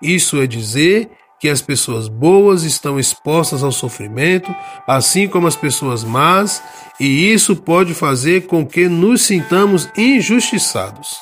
Isso 0.00 0.40
é 0.40 0.46
dizer 0.46 1.10
que 1.38 1.48
as 1.48 1.60
pessoas 1.60 2.08
boas 2.08 2.62
estão 2.62 2.98
expostas 2.98 3.62
ao 3.62 3.70
sofrimento, 3.70 4.54
assim 4.86 5.28
como 5.28 5.46
as 5.46 5.56
pessoas 5.56 6.02
más, 6.02 6.62
e 6.98 7.32
isso 7.32 7.54
pode 7.54 7.94
fazer 7.94 8.46
com 8.46 8.66
que 8.66 8.88
nos 8.88 9.22
sintamos 9.22 9.88
injustiçados. 9.96 11.16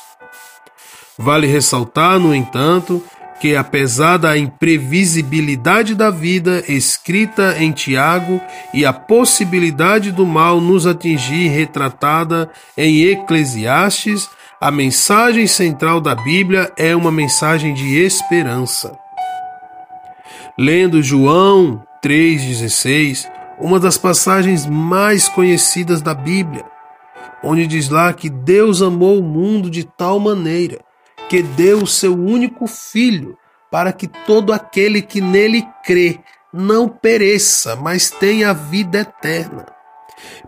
Vale 1.19 1.47
ressaltar, 1.47 2.19
no 2.19 2.35
entanto, 2.35 3.03
que 3.45 3.55
apesar 3.55 4.17
da 4.17 4.39
imprevisibilidade 4.39 5.95
da 5.95 6.09
vida 6.09 6.65
escrita 6.67 7.55
em 7.59 7.73
Tiago 7.73 8.41
e 8.73 8.87
a 8.87 8.93
possibilidade 8.95 10.11
do 10.11 10.25
mal 10.25 10.63
nos 10.63 10.87
atingir 10.87 11.49
retratada 11.49 12.49
em 12.75 13.03
Eclesiastes, 13.03 14.31
a 14.59 14.71
mensagem 14.71 15.47
central 15.47 16.01
da 16.01 16.15
Bíblia 16.15 16.73
é 16.75 16.97
uma 16.97 17.13
mensagem 17.13 17.75
de 17.75 18.03
esperança. 18.03 18.97
Lendo 20.59 21.03
João 21.03 21.83
3,16, 22.03 23.31
uma 23.61 23.79
das 23.79 23.99
passagens 23.99 24.65
mais 24.65 25.29
conhecidas 25.29 26.01
da 26.01 26.15
Bíblia, 26.15 26.65
onde 27.43 27.67
diz 27.67 27.91
lá 27.91 28.11
que 28.15 28.31
Deus 28.31 28.81
amou 28.81 29.19
o 29.19 29.23
mundo 29.23 29.69
de 29.69 29.85
tal 29.85 30.19
maneira 30.19 30.84
que 31.29 31.43
deu 31.43 31.83
o 31.83 31.87
seu 31.87 32.15
único 32.15 32.67
filho, 32.67 33.37
para 33.71 33.93
que 33.93 34.07
todo 34.07 34.53
aquele 34.53 35.03
que 35.03 35.21
nele 35.21 35.67
crê 35.85 36.21
não 36.53 36.89
pereça, 36.89 37.75
mas 37.75 38.11
tenha 38.11 38.55
vida 38.55 39.01
eterna. 39.01 39.67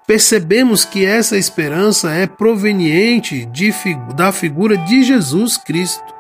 Percebemos 0.07 0.85
que 0.85 1.05
essa 1.05 1.37
esperança 1.37 2.13
é 2.13 2.27
proveniente 2.27 3.45
de, 3.47 3.73
da 4.15 4.31
figura 4.31 4.79
de 4.79 5.03
Jesus 5.03 5.57
Cristo, 5.57 6.15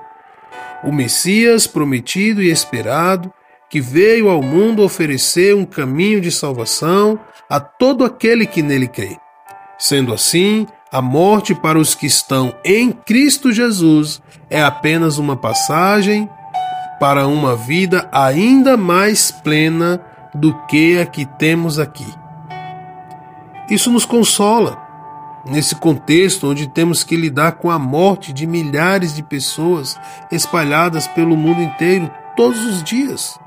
o 0.83 0.93
Messias 0.93 1.67
prometido 1.67 2.43
e 2.43 2.51
esperado, 2.51 3.33
que 3.71 3.81
veio 3.81 4.29
ao 4.29 4.43
mundo 4.43 4.83
oferecer 4.83 5.55
um 5.55 5.65
caminho 5.65 6.21
de 6.21 6.31
salvação 6.31 7.19
a 7.49 7.61
todo 7.61 8.05
aquele 8.05 8.47
que 8.47 8.63
nele 8.63 8.89
crê. 8.89 9.17
Sendo 9.79 10.13
assim, 10.13 10.67
a 10.91 11.03
morte 11.03 11.55
para 11.55 11.79
os 11.79 11.95
que 11.95 12.07
estão 12.07 12.55
em 12.65 12.93
Cristo 12.93 13.53
Jesus 13.53 14.23
é 14.49 14.63
apenas 14.63 15.19
uma 15.19 15.37
passagem 15.37 16.29
para 17.01 17.27
uma 17.27 17.57
vida 17.57 18.09
ainda 18.13 18.77
mais 18.77 19.31
plena 19.31 20.01
do 20.35 20.55
que 20.67 20.99
a 20.99 21.07
que 21.07 21.25
temos 21.25 21.79
aqui. 21.79 22.07
Isso 23.69 23.91
nos 23.91 24.05
consola 24.05 24.83
nesse 25.45 25.75
contexto 25.75 26.49
onde 26.49 26.69
temos 26.69 27.03
que 27.03 27.17
lidar 27.17 27.53
com 27.53 27.71
a 27.71 27.79
morte 27.79 28.33
de 28.33 28.47
milhares 28.47 29.15
de 29.15 29.23
pessoas 29.23 29.99
espalhadas 30.31 31.07
pelo 31.09 31.37
mundo 31.37 31.63
inteiro 31.63 32.11
todos 32.37 32.65
os 32.65 32.83
dias. 32.83 33.39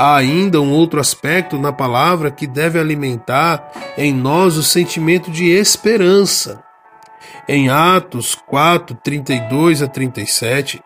Há 0.00 0.14
ainda 0.14 0.60
um 0.60 0.70
outro 0.70 1.00
aspecto 1.00 1.58
na 1.58 1.72
palavra 1.72 2.30
que 2.30 2.46
deve 2.46 2.78
alimentar 2.78 3.68
em 3.96 4.14
nós 4.14 4.56
o 4.56 4.62
sentimento 4.62 5.28
de 5.28 5.50
esperança. 5.50 6.62
Em 7.48 7.68
Atos 7.68 8.36
4, 8.46 8.96
32 9.02 9.82
a 9.82 9.88
37, 9.88 10.80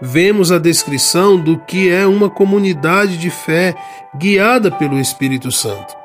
vemos 0.00 0.52
a 0.52 0.60
descrição 0.60 1.36
do 1.36 1.58
que 1.58 1.90
é 1.90 2.06
uma 2.06 2.30
comunidade 2.30 3.16
de 3.16 3.30
fé 3.30 3.74
guiada 4.16 4.70
pelo 4.70 4.96
Espírito 5.00 5.50
Santo. 5.50 5.96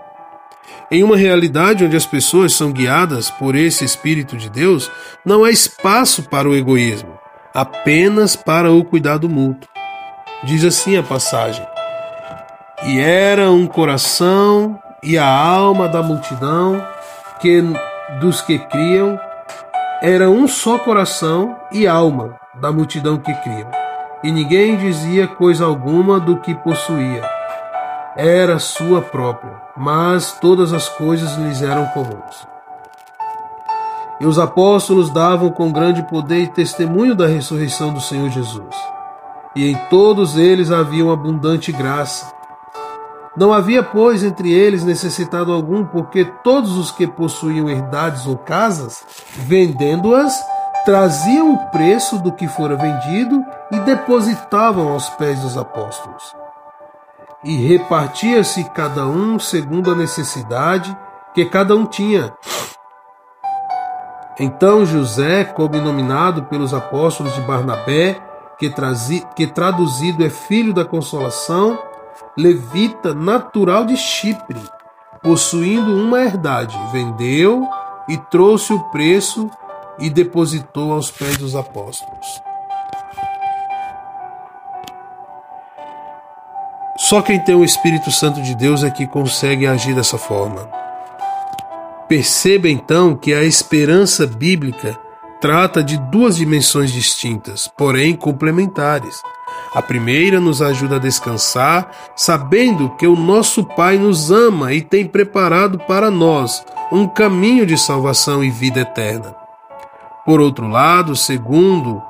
Em 0.90 1.04
uma 1.04 1.18
realidade 1.18 1.86
onde 1.86 1.96
as 1.96 2.08
pessoas 2.08 2.54
são 2.54 2.72
guiadas 2.72 3.30
por 3.30 3.54
esse 3.54 3.86
Espírito 3.86 4.36
de 4.36 4.50
Deus, 4.50 4.90
não 5.24 5.44
há 5.44 5.52
espaço 5.52 6.24
para 6.24 6.50
o 6.50 6.56
egoísmo, 6.56 7.20
apenas 7.54 8.36
para 8.36 8.72
o 8.72 8.84
cuidado 8.84 9.30
mútuo. 9.30 9.70
Diz 10.44 10.66
assim 10.66 10.98
a 10.98 11.04
passagem: 11.04 11.64
E 12.84 13.00
era 13.00 13.52
um 13.52 13.68
coração 13.68 14.80
e 15.04 15.18
a 15.18 15.28
alma 15.28 15.88
da 15.88 16.02
multidão 16.02 16.84
que 17.40 17.64
dos 18.20 18.42
que 18.42 18.58
criam 18.58 19.20
era 20.02 20.30
um 20.30 20.48
só 20.48 20.80
coração 20.80 21.56
e 21.72 21.88
alma 21.88 22.36
da 22.56 22.72
multidão 22.72 23.18
que 23.18 23.34
criam. 23.36 23.70
E 24.24 24.32
ninguém 24.32 24.78
dizia 24.78 25.28
coisa 25.28 25.66
alguma 25.66 26.20
do 26.20 26.38
que 26.38 26.56
possuía. 26.56 27.24
Era 28.16 28.58
sua 28.58 29.02
própria, 29.02 29.54
mas 29.78 30.32
todas 30.42 30.74
as 30.74 30.90
coisas 30.90 31.36
lhes 31.38 31.62
eram 31.62 31.86
comuns. 31.88 32.48
E 34.20 34.26
os 34.26 34.38
apóstolos 34.38 35.12
davam 35.12 35.52
com 35.52 35.72
grande 35.72 36.04
poder 36.04 36.50
testemunho 36.50 37.16
da 37.16 37.28
ressurreição 37.28 37.94
do 37.94 38.02
Senhor 38.02 38.30
Jesus. 38.30 38.76
E 39.56 39.70
em 39.70 39.76
todos 39.90 40.38
eles 40.38 40.72
havia 40.72 41.04
uma 41.04 41.14
abundante 41.14 41.72
graça. 41.72 42.41
Não 43.36 43.54
havia, 43.54 43.82
pois, 43.82 44.24
entre 44.24 44.52
eles 44.52 44.84
necessitado 44.84 45.54
algum, 45.54 45.86
porque 45.86 46.26
todos 46.44 46.78
os 46.78 46.92
que 46.92 47.08
possuíam 47.08 47.70
herdades 47.70 48.26
ou 48.26 48.38
casas, 48.38 49.06
vendendo-as, 49.38 50.38
traziam 50.84 51.54
o 51.54 51.58
preço 51.70 52.20
do 52.20 52.34
que 52.34 52.48
fora 52.48 52.76
vendido 52.76 53.46
e 53.72 53.80
depositavam 53.80 54.90
aos 54.90 55.10
pés 55.12 55.40
dos 55.40 55.58
apóstolos. 55.58 56.36
E 57.44 57.56
repartia-se 57.68 58.66
cada 58.66 59.08
um 59.08 59.40
segundo 59.40 59.92
a 59.92 59.96
necessidade 59.96 60.96
que 61.34 61.46
cada 61.46 61.76
um 61.76 61.86
tinha. 61.86 62.34
Então 64.40 64.86
José, 64.86 65.46
cognominado 65.46 66.44
pelos 66.44 66.74
apóstolos 66.74 67.34
de 67.36 67.42
Barnabé, 67.42 68.20
que 68.58 69.48
traduzido 69.48 70.24
é 70.24 70.30
filho 70.30 70.74
da 70.74 70.84
consolação, 70.84 71.80
levita 72.38 73.14
natural 73.14 73.86
de 73.86 73.98
Chipre, 73.98 74.62
possuindo 75.22 75.96
uma 75.96 76.22
herdade, 76.22 76.78
vendeu 76.92 77.68
e 78.08 78.18
trouxe 78.18 78.74
o 78.74 78.80
preço 78.92 79.50
e 80.00 80.10
depositou 80.10 80.94
aos 80.94 81.12
pés 81.12 81.38
dos 81.38 81.56
apóstolos. 81.56 82.42
Só 86.98 87.22
quem 87.22 87.40
tem 87.40 87.56
o 87.56 87.64
Espírito 87.64 88.12
Santo 88.12 88.42
de 88.42 88.56
Deus 88.56 88.84
é 88.84 88.90
que 88.90 89.06
consegue 89.08 89.68
agir 89.68 89.94
dessa 89.94 90.18
forma. 90.18 90.70
Perceba 92.08 92.70
então 92.70 93.16
que 93.16 93.34
a 93.34 93.44
esperança 93.44 94.28
bíblica 94.28 94.98
trata 95.42 95.84
de 95.84 95.98
duas 95.98 96.38
dimensões 96.38 96.92
distintas, 96.92 97.68
porém 97.68 98.16
complementares. 98.16 99.22
A 99.74 99.82
primeira 99.82 100.40
nos 100.40 100.62
ajuda 100.62 100.98
a 100.98 101.00
descansar, 101.00 101.92
sabendo 102.16 102.90
que 102.98 103.08
o 103.08 103.16
nosso 103.16 103.64
Pai 103.64 103.98
nos 103.98 104.30
ama 104.30 104.74
e 104.74 104.82
tem 104.82 105.06
preparado 105.08 105.80
para 105.80 106.12
nós 106.12 106.64
um 106.92 107.08
caminho 107.08 107.66
de 107.66 107.78
salvação 107.78 108.44
e 108.44 108.50
vida 108.50 108.82
eterna. 108.82 109.34
Por 110.26 110.42
outro 110.42 110.68
lado, 110.68 111.16
segundo 111.16 112.02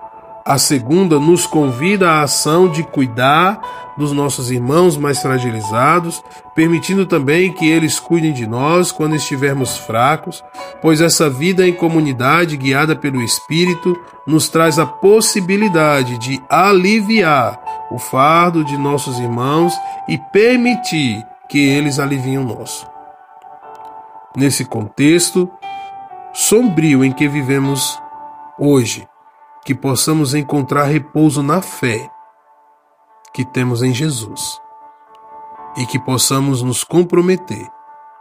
a 0.45 0.57
segunda 0.57 1.19
nos 1.19 1.45
convida 1.45 2.11
à 2.11 2.21
ação 2.21 2.69
de 2.69 2.83
cuidar 2.83 3.93
dos 3.97 4.11
nossos 4.11 4.49
irmãos 4.49 4.97
mais 4.97 5.19
fragilizados, 5.19 6.23
permitindo 6.55 7.05
também 7.05 7.53
que 7.53 7.69
eles 7.69 7.99
cuidem 7.99 8.33
de 8.33 8.47
nós 8.47 8.91
quando 8.91 9.15
estivermos 9.15 9.77
fracos, 9.77 10.43
pois 10.81 11.01
essa 11.01 11.29
vida 11.29 11.67
em 11.67 11.73
comunidade 11.73 12.57
guiada 12.57 12.95
pelo 12.95 13.21
Espírito 13.21 13.95
nos 14.25 14.49
traz 14.49 14.79
a 14.79 14.85
possibilidade 14.85 16.17
de 16.17 16.41
aliviar 16.49 17.59
o 17.91 17.99
fardo 17.99 18.63
de 18.63 18.77
nossos 18.77 19.19
irmãos 19.19 19.73
e 20.07 20.17
permitir 20.17 21.23
que 21.47 21.59
eles 21.59 21.99
aliviem 21.99 22.37
o 22.37 22.43
nosso. 22.43 22.87
Nesse 24.35 24.63
contexto 24.63 25.51
sombrio 26.33 27.03
em 27.03 27.11
que 27.11 27.27
vivemos 27.27 27.99
hoje, 28.57 29.05
que 29.63 29.75
possamos 29.75 30.33
encontrar 30.33 30.83
repouso 30.83 31.43
na 31.43 31.61
fé 31.61 32.09
que 33.33 33.45
temos 33.45 33.81
em 33.81 33.93
Jesus 33.93 34.59
e 35.77 35.85
que 35.85 35.99
possamos 35.99 36.61
nos 36.61 36.83
comprometer 36.83 37.69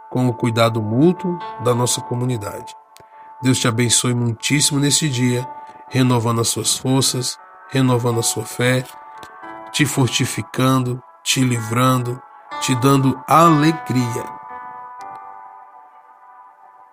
com 0.09 0.27
o 0.27 0.33
cuidado 0.33 0.81
mútuo 0.81 1.37
da 1.63 1.73
nossa 1.73 2.01
comunidade. 2.01 2.75
Deus 3.41 3.59
te 3.59 3.67
abençoe 3.67 4.13
muitíssimo 4.13 4.79
neste 4.79 5.09
dia, 5.09 5.47
renovando 5.89 6.41
as 6.41 6.49
suas 6.49 6.77
forças, 6.77 7.39
renovando 7.69 8.19
a 8.19 8.23
sua 8.23 8.45
fé, 8.45 8.83
te 9.71 9.85
fortificando, 9.85 11.01
te 11.23 11.41
livrando, 11.41 12.21
te 12.61 12.75
dando 12.75 13.19
alegria. 13.27 14.25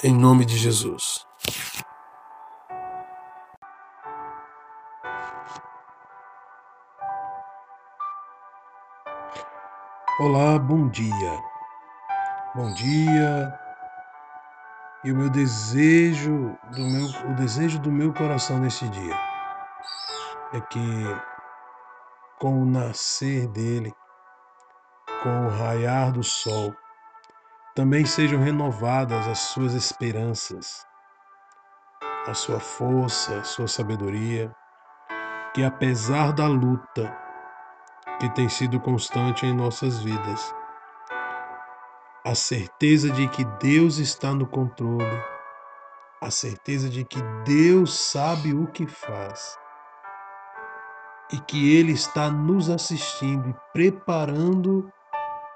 Em 0.02 0.14
nome 0.14 0.44
de 0.44 0.56
Jesus. 0.56 1.26
Olá, 10.20 10.58
bom 10.58 10.88
dia. 10.88 11.44
Bom 12.52 12.72
dia. 12.74 13.56
E 15.04 15.12
o 15.12 15.16
meu 15.16 15.30
desejo 15.30 16.58
do 16.72 16.80
meu 16.80 17.06
o 17.30 17.34
desejo 17.36 17.78
do 17.78 17.92
meu 17.92 18.12
coração 18.12 18.58
nesse 18.58 18.88
dia 18.88 19.14
é 20.52 20.60
que 20.60 21.04
com 22.36 22.62
o 22.62 22.66
nascer 22.66 23.46
dele, 23.46 23.94
com 25.22 25.46
o 25.46 25.50
raiar 25.50 26.10
do 26.10 26.24
sol, 26.24 26.74
também 27.76 28.04
sejam 28.04 28.42
renovadas 28.42 29.28
as 29.28 29.38
suas 29.38 29.72
esperanças, 29.72 30.84
a 32.26 32.34
sua 32.34 32.58
força, 32.58 33.38
a 33.38 33.44
sua 33.44 33.68
sabedoria, 33.68 34.52
que 35.54 35.62
apesar 35.62 36.32
da 36.32 36.48
luta, 36.48 37.27
que 38.18 38.28
tem 38.30 38.48
sido 38.48 38.80
constante 38.80 39.46
em 39.46 39.54
nossas 39.54 40.00
vidas. 40.00 40.54
A 42.24 42.34
certeza 42.34 43.10
de 43.10 43.28
que 43.28 43.44
Deus 43.60 43.98
está 43.98 44.34
no 44.34 44.46
controle, 44.46 45.22
a 46.20 46.30
certeza 46.30 46.88
de 46.88 47.04
que 47.04 47.22
Deus 47.44 47.98
sabe 47.98 48.52
o 48.52 48.66
que 48.66 48.86
faz 48.86 49.56
e 51.32 51.38
que 51.40 51.76
Ele 51.76 51.92
está 51.92 52.28
nos 52.28 52.68
assistindo 52.68 53.50
e 53.50 53.56
preparando 53.72 54.90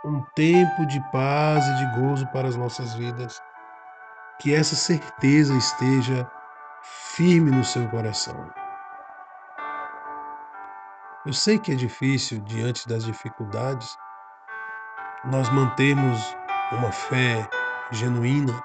um 0.05 0.23
tempo 0.35 0.87
de 0.87 1.01
paz 1.11 1.67
e 1.67 1.75
de 1.77 2.01
gozo 2.01 2.27
para 2.29 2.49
as 2.49 2.57
nossas 2.57 2.95
vidas. 2.95 3.41
Que 4.41 4.55
essa 4.55 4.75
certeza 4.75 5.55
esteja 5.55 6.31
firme 7.15 7.51
no 7.51 7.65
seu 7.65 7.89
coração. 7.89 8.62
Eu 11.25 11.33
sei 11.33 11.57
que 11.57 11.71
é 11.71 11.77
difícil, 11.77 12.41
diante 12.41 12.89
das 12.89 13.05
dificuldades, 13.05 13.97
nós 15.25 15.49
mantermos 15.51 16.37
uma 16.73 16.91
fé 16.91 17.49
genuína. 17.93 18.61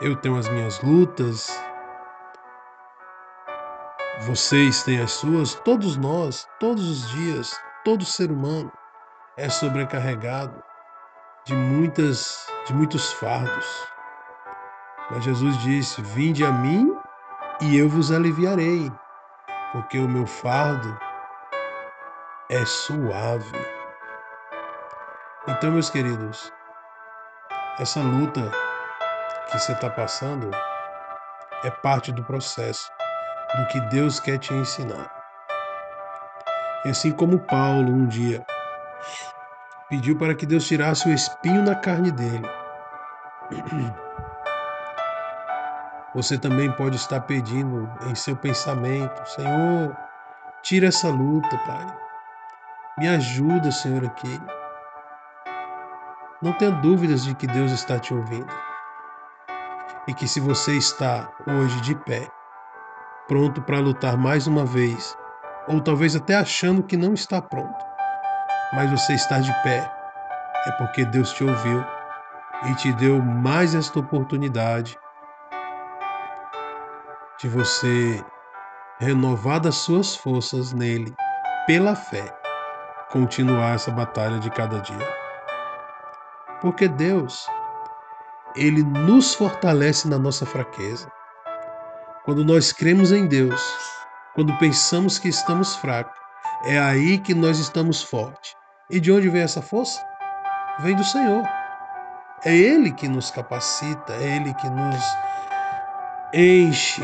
Eu 0.00 0.16
tenho 0.16 0.38
as 0.38 0.48
minhas 0.48 0.80
lutas, 0.80 1.62
vocês 4.22 4.82
têm 4.82 4.98
as 5.02 5.12
suas, 5.12 5.54
todos 5.56 5.98
nós, 5.98 6.48
todos 6.58 6.88
os 6.88 7.10
dias, 7.10 7.54
todo 7.84 8.02
ser 8.02 8.32
humano 8.32 8.72
é 9.36 9.50
sobrecarregado 9.50 10.62
de 11.44 11.54
muitas 11.54 12.46
de 12.64 12.72
muitos 12.72 13.12
fardos. 13.12 13.66
Mas 15.10 15.24
Jesus 15.24 15.58
disse: 15.58 16.00
"Vinde 16.00 16.46
a 16.46 16.50
mim 16.50 16.96
e 17.60 17.76
eu 17.76 17.90
vos 17.90 18.10
aliviarei, 18.10 18.90
porque 19.72 19.98
o 19.98 20.08
meu 20.08 20.26
fardo 20.26 21.09
é 22.50 22.66
suave. 22.66 23.56
Então, 25.46 25.70
meus 25.70 25.88
queridos, 25.88 26.52
essa 27.78 28.00
luta 28.00 28.50
que 29.46 29.58
você 29.58 29.72
está 29.72 29.88
passando 29.88 30.50
é 31.62 31.70
parte 31.70 32.10
do 32.10 32.24
processo, 32.24 32.90
do 33.56 33.66
que 33.66 33.80
Deus 33.82 34.18
quer 34.18 34.38
te 34.38 34.52
ensinar. 34.52 35.08
E 36.84 36.88
assim 36.88 37.12
como 37.12 37.38
Paulo 37.38 37.88
um 37.88 38.06
dia 38.06 38.44
pediu 39.88 40.18
para 40.18 40.34
que 40.34 40.44
Deus 40.44 40.66
tirasse 40.66 41.08
o 41.08 41.14
espinho 41.14 41.62
na 41.62 41.76
carne 41.76 42.10
dele, 42.10 42.50
você 46.16 46.36
também 46.36 46.72
pode 46.72 46.96
estar 46.96 47.20
pedindo 47.20 47.88
em 48.08 48.14
seu 48.16 48.34
pensamento: 48.34 49.24
Senhor, 49.28 49.96
tira 50.62 50.88
essa 50.88 51.08
luta, 51.08 51.56
Pai. 51.58 52.09
Me 53.00 53.08
ajuda, 53.08 53.72
Senhor, 53.72 54.04
aqui. 54.04 54.38
Não 56.42 56.52
tenha 56.52 56.70
dúvidas 56.70 57.24
de 57.24 57.34
que 57.34 57.46
Deus 57.46 57.72
está 57.72 57.98
te 57.98 58.12
ouvindo. 58.12 58.52
E 60.06 60.12
que 60.12 60.28
se 60.28 60.38
você 60.38 60.76
está 60.76 61.32
hoje 61.46 61.80
de 61.80 61.94
pé, 61.94 62.28
pronto 63.26 63.62
para 63.62 63.78
lutar 63.78 64.18
mais 64.18 64.46
uma 64.46 64.66
vez, 64.66 65.16
ou 65.66 65.80
talvez 65.80 66.14
até 66.14 66.34
achando 66.34 66.82
que 66.82 66.94
não 66.94 67.14
está 67.14 67.40
pronto. 67.40 67.82
Mas 68.74 68.90
você 68.90 69.14
está 69.14 69.38
de 69.38 69.52
pé, 69.62 69.90
é 70.66 70.72
porque 70.72 71.06
Deus 71.06 71.32
te 71.32 71.42
ouviu 71.42 71.82
e 72.66 72.74
te 72.74 72.92
deu 72.92 73.22
mais 73.22 73.74
esta 73.74 73.98
oportunidade 73.98 74.98
de 77.40 77.48
você 77.48 78.22
renovar 78.98 79.58
das 79.58 79.76
suas 79.76 80.14
forças 80.14 80.74
nele, 80.74 81.14
pela 81.66 81.96
fé, 81.96 82.38
continuar 83.10 83.74
essa 83.74 83.90
batalha 83.90 84.38
de 84.38 84.50
cada 84.50 84.78
dia. 84.80 85.08
Porque 86.60 86.86
Deus, 86.86 87.46
ele 88.54 88.82
nos 88.82 89.34
fortalece 89.34 90.08
na 90.08 90.18
nossa 90.18 90.46
fraqueza. 90.46 91.10
Quando 92.24 92.44
nós 92.44 92.72
cremos 92.72 93.12
em 93.12 93.26
Deus, 93.26 93.60
quando 94.34 94.56
pensamos 94.58 95.18
que 95.18 95.28
estamos 95.28 95.74
fracos, 95.76 96.16
é 96.64 96.78
aí 96.78 97.18
que 97.18 97.34
nós 97.34 97.58
estamos 97.58 98.02
fortes. 98.02 98.54
E 98.88 99.00
de 99.00 99.10
onde 99.10 99.28
vem 99.28 99.42
essa 99.42 99.62
força? 99.62 100.00
Vem 100.80 100.94
do 100.94 101.04
Senhor. 101.04 101.42
É 102.44 102.54
Ele 102.54 102.92
que 102.92 103.08
nos 103.08 103.30
capacita, 103.30 104.12
é 104.14 104.36
Ele 104.36 104.54
que 104.54 104.68
nos 104.68 105.02
enche 106.32 107.02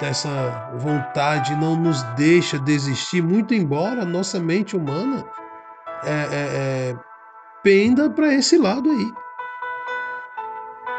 dessa 0.00 0.70
vontade, 0.74 1.54
não 1.56 1.76
nos 1.76 2.02
deixa 2.14 2.58
desistir, 2.58 3.22
muito 3.22 3.52
embora 3.52 4.04
nossa 4.04 4.40
mente 4.40 4.76
humana 4.76 5.24
é, 6.02 6.12
é, 6.12 6.90
é, 6.90 6.96
penda 7.62 8.08
para 8.10 8.32
esse 8.34 8.56
lado 8.56 8.90
aí. 8.90 9.12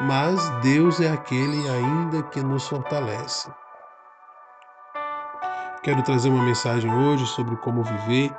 Mas 0.01 0.49
Deus 0.61 0.99
é 0.99 1.11
aquele 1.11 1.69
ainda 1.69 2.23
que 2.23 2.41
nos 2.41 2.67
fortalece. 2.67 3.51
Quero 5.83 6.03
trazer 6.03 6.29
uma 6.29 6.43
mensagem 6.43 6.93
hoje 6.93 7.25
sobre 7.25 7.55
como 7.57 7.83
viver. 7.83 8.31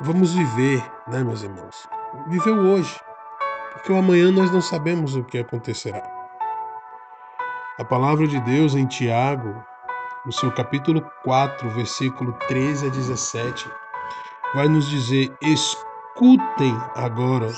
Vamos 0.00 0.34
viver, 0.34 0.82
né, 1.06 1.22
meus 1.22 1.42
irmãos? 1.42 1.88
Viver 2.26 2.50
o 2.50 2.72
hoje, 2.72 3.00
porque 3.72 3.92
o 3.92 3.96
amanhã 3.96 4.30
nós 4.30 4.50
não 4.50 4.60
sabemos 4.60 5.16
o 5.16 5.24
que 5.24 5.38
acontecerá. 5.38 6.02
A 7.78 7.84
palavra 7.84 8.26
de 8.26 8.38
Deus 8.40 8.74
em 8.74 8.86
Tiago, 8.86 9.64
no 10.26 10.32
seu 10.32 10.52
capítulo 10.52 11.00
4, 11.24 11.70
versículo 11.70 12.32
13 12.48 12.86
a 12.86 12.90
17, 12.90 13.70
vai 14.54 14.68
nos 14.68 14.88
dizer: 14.88 15.34
Escutem 15.40 16.76
agora, 16.94 17.48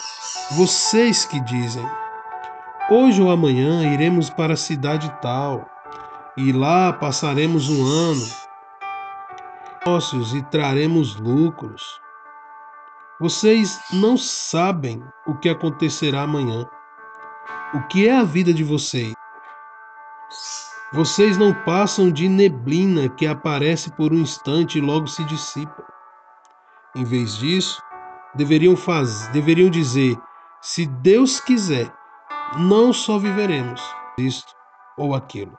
vocês 0.52 1.24
que 1.24 1.40
dizem: 1.40 1.86
Hoje 2.90 3.20
ou 3.20 3.30
amanhã 3.30 3.92
iremos 3.92 4.30
para 4.30 4.54
a 4.54 4.56
cidade 4.56 5.12
tal, 5.20 5.68
e 6.36 6.52
lá 6.52 6.92
passaremos 6.92 7.68
um 7.68 7.86
ano, 7.86 8.26
negócios 9.80 10.34
e 10.34 10.42
traremos 10.42 11.16
lucros. 11.16 12.00
Vocês 13.20 13.80
não 13.92 14.16
sabem 14.16 15.02
o 15.26 15.34
que 15.36 15.48
acontecerá 15.48 16.22
amanhã. 16.22 16.66
O 17.72 17.80
que 17.88 18.08
é 18.08 18.16
a 18.16 18.24
vida 18.24 18.52
de 18.52 18.64
vocês? 18.64 19.14
Vocês 20.92 21.36
não 21.36 21.52
passam 21.64 22.10
de 22.10 22.28
neblina 22.28 23.08
que 23.08 23.26
aparece 23.26 23.90
por 23.92 24.12
um 24.12 24.18
instante 24.18 24.78
e 24.78 24.80
logo 24.80 25.06
se 25.06 25.24
dissipa. 25.24 25.83
Em 26.96 27.04
vez 27.04 27.36
disso, 27.36 27.82
deveriam 28.34 28.76
fazer, 28.76 29.30
deveriam 29.32 29.68
dizer: 29.68 30.16
se 30.60 30.86
Deus 30.86 31.40
quiser, 31.40 31.92
não 32.56 32.92
só 32.92 33.18
viveremos 33.18 33.82
isto 34.18 34.54
ou 34.96 35.14
aquilo. 35.14 35.56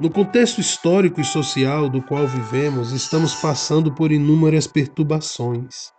No 0.00 0.10
contexto 0.10 0.60
histórico 0.60 1.20
e 1.20 1.24
social 1.24 1.88
do 1.88 2.02
qual 2.02 2.26
vivemos, 2.26 2.90
estamos 2.90 3.34
passando 3.36 3.92
por 3.92 4.10
inúmeras 4.10 4.66
perturbações. 4.66 5.92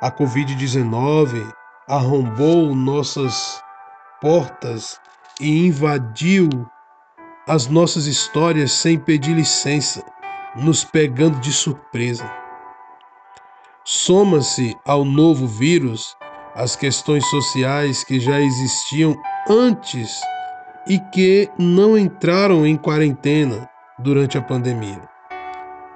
A 0.00 0.10
Covid-19 0.12 1.52
arrombou 1.88 2.74
nossas 2.74 3.60
portas 4.20 5.00
e 5.40 5.66
invadiu 5.66 6.48
as 7.48 7.66
nossas 7.66 8.06
histórias 8.06 8.70
sem 8.70 8.98
pedir 8.98 9.34
licença, 9.34 10.04
nos 10.56 10.84
pegando 10.84 11.38
de 11.40 11.52
surpresa. 11.52 12.30
Soma-se 13.84 14.76
ao 14.84 15.04
novo 15.04 15.46
vírus 15.46 16.16
as 16.54 16.76
questões 16.76 17.24
sociais 17.26 18.04
que 18.04 18.20
já 18.20 18.40
existiam 18.40 19.16
antes 19.48 20.20
e 20.86 20.98
que 20.98 21.48
não 21.58 21.96
entraram 21.96 22.66
em 22.66 22.76
quarentena 22.76 23.68
durante 23.98 24.36
a 24.36 24.42
pandemia. 24.42 25.08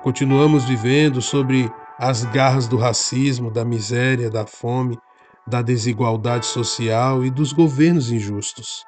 Continuamos 0.03 0.65
vivendo 0.65 1.21
sobre 1.21 1.71
as 1.99 2.25
garras 2.25 2.69
do 2.69 2.77
racismo, 2.77 3.51
da 3.51 3.65
miséria, 3.65 4.31
da 4.31 4.47
fome, 4.47 4.99
da 5.47 5.63
desigualdade 5.63 6.47
social 6.47 7.25
e 7.25 7.31
dos 7.31 7.53
governos 7.53 8.11
injustos. 8.11 8.85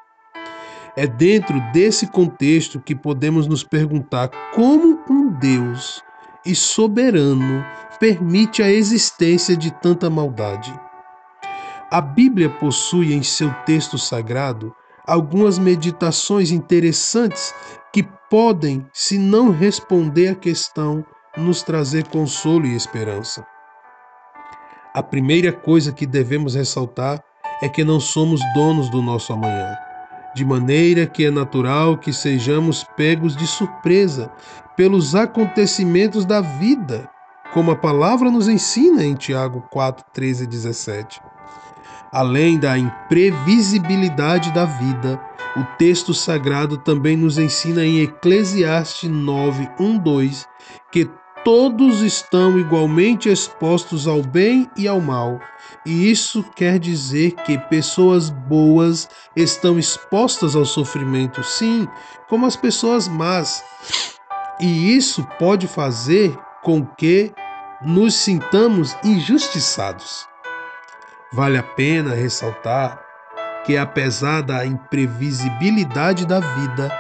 É 0.97 1.07
dentro 1.07 1.61
desse 1.73 2.07
contexto 2.07 2.81
que 2.81 2.95
podemos 2.95 3.47
nos 3.47 3.63
perguntar 3.63 4.31
como 4.55 4.99
um 5.11 5.29
Deus 5.29 6.03
e 6.45 6.55
soberano 6.55 7.63
permite 8.01 8.63
a 8.63 8.71
existência 8.71 9.55
de 9.55 9.71
tanta 9.71 10.09
maldade. 10.09 10.73
A 11.91 12.01
Bíblia 12.01 12.49
possui 12.49 13.13
em 13.13 13.23
seu 13.23 13.53
texto 13.67 13.99
sagrado 13.99 14.75
algumas 15.07 15.59
meditações 15.59 16.51
interessantes 16.51 17.55
que 17.93 18.03
podem, 18.31 18.87
se 18.91 19.19
não 19.19 19.51
responder 19.51 20.29
à 20.29 20.35
questão, 20.35 21.05
nos 21.37 21.63
trazer 21.63 22.09
consolo 22.09 22.65
e 22.65 22.75
esperança. 22.75 23.47
A 24.95 25.03
primeira 25.03 25.53
coisa 25.53 25.93
que 25.93 26.07
devemos 26.07 26.55
ressaltar 26.55 27.23
é 27.63 27.69
que 27.69 27.85
não 27.85 28.01
somos 28.01 28.41
donos 28.55 28.89
do 28.89 29.03
nosso 29.03 29.35
amanhã 29.35 29.77
de 30.37 30.45
maneira 30.45 31.07
que 31.07 31.25
é 31.25 31.31
natural 31.31 31.97
que 31.97 32.13
sejamos 32.13 32.85
pegos 32.95 33.35
de 33.35 33.47
surpresa 33.47 34.31
pelos 34.77 35.15
acontecimentos 35.15 36.27
da 36.27 36.43
vida, 36.43 37.09
como 37.55 37.71
a 37.71 37.75
palavra 37.75 38.31
nos 38.31 38.47
ensina 38.47 39.03
em 39.03 39.15
Tiago 39.15 39.67
4, 39.71 40.05
13 40.13 40.45
e 40.45 40.47
17. 40.47 41.23
Além 42.13 42.59
da 42.59 42.77
imprevisibilidade 42.77 44.53
da 44.53 44.67
vida, 44.67 45.19
o 45.57 45.65
texto 45.79 46.13
sagrado 46.13 46.77
também 46.77 47.17
nos 47.17 47.39
ensina 47.39 47.83
em 47.83 48.03
Eclesiastes 48.03 49.09
9, 49.09 49.71
1, 49.81 49.99
2 49.99 50.47
que 50.93 51.09
todos 51.43 52.03
estão 52.03 52.59
igualmente 52.59 53.31
expostos 53.31 54.07
ao 54.07 54.21
bem 54.21 54.71
e 54.77 54.87
ao 54.87 55.01
mal. 55.01 55.41
E 55.85 56.11
isso 56.11 56.43
quer 56.55 56.79
dizer 56.79 57.33
que 57.45 57.59
pessoas 57.59 58.31
boas 58.31 59.09
estão 59.35 59.79
expostas 59.79 60.57
ao 60.57 60.65
sofrimento, 60.65 61.43
sim, 61.43 61.87
como 62.29 62.47
as 62.47 62.57
pessoas 62.57 63.09
más. 63.09 63.63
E 64.61 64.97
isso 64.97 65.27
pode 65.39 65.67
fazer 65.67 66.37
com 66.63 66.85
que 66.85 67.33
nos 67.83 68.15
sintamos 68.15 68.97
injustiçados. 69.05 70.27
Vale 71.33 71.59
a 71.59 71.63
pena 71.63 72.15
ressaltar 72.15 73.01
que, 73.65 73.77
apesar 73.77 74.43
da 74.43 74.65
imprevisibilidade 74.65 76.25
da 76.25 76.41
vida, 76.41 76.91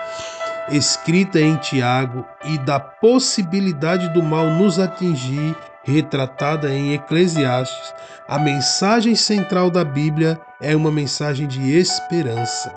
escrita 0.69 1.41
em 1.41 1.57
Tiago 1.57 2.25
e 2.45 2.59
da 2.59 2.79
possibilidade 2.79 4.09
do 4.13 4.23
mal 4.23 4.47
nos 4.51 4.79
atingir, 4.79 5.57
retratada 5.87 6.75
em 6.75 6.93
Eclesiastes, 6.95 7.95
a 8.29 8.39
mensagem 8.39 9.15
central 9.15 9.71
da 9.71 9.85
Bíblia 9.85 10.39
é 10.61 10.75
uma 10.75 10.91
mensagem 10.91 11.47
de 11.47 11.73
esperança. 11.73 12.75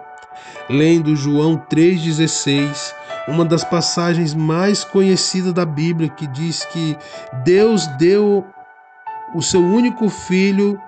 Lendo 0.70 1.16
João 1.16 1.58
3,16, 1.58 2.94
uma 3.28 3.44
das 3.44 3.64
passagens 3.64 4.36
mais 4.36 4.84
conhecidas 4.84 5.54
da 5.54 5.66
Bíblia, 5.66 6.10
que 6.10 6.28
diz 6.28 6.64
que 6.66 6.96
Deus 7.44 7.88
deu 7.98 8.46
o 9.34 9.42
seu 9.42 9.62
único 9.62 10.08
filho, 10.08 10.80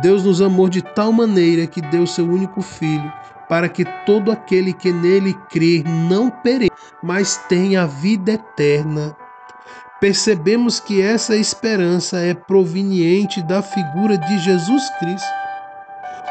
Deus 0.00 0.24
nos 0.24 0.40
amou 0.40 0.68
de 0.68 0.82
tal 0.82 1.12
maneira 1.12 1.66
que 1.66 1.80
deu 1.80 2.02
o 2.02 2.06
seu 2.06 2.24
único 2.24 2.62
filho 2.62 3.12
para 3.48 3.68
que 3.68 3.84
todo 4.06 4.32
aquele 4.32 4.72
que 4.72 4.92
nele 4.92 5.34
crer 5.50 5.84
não 5.84 6.30
pereça, 6.30 6.72
mas 7.02 7.36
tenha 7.48 7.82
a 7.82 7.86
vida 7.86 8.32
eterna. 8.32 9.16
Percebemos 10.04 10.80
que 10.80 11.00
essa 11.00 11.34
esperança 11.34 12.18
é 12.18 12.34
proveniente 12.34 13.40
da 13.40 13.62
figura 13.62 14.18
de 14.18 14.38
Jesus 14.40 14.82
Cristo. 14.98 15.26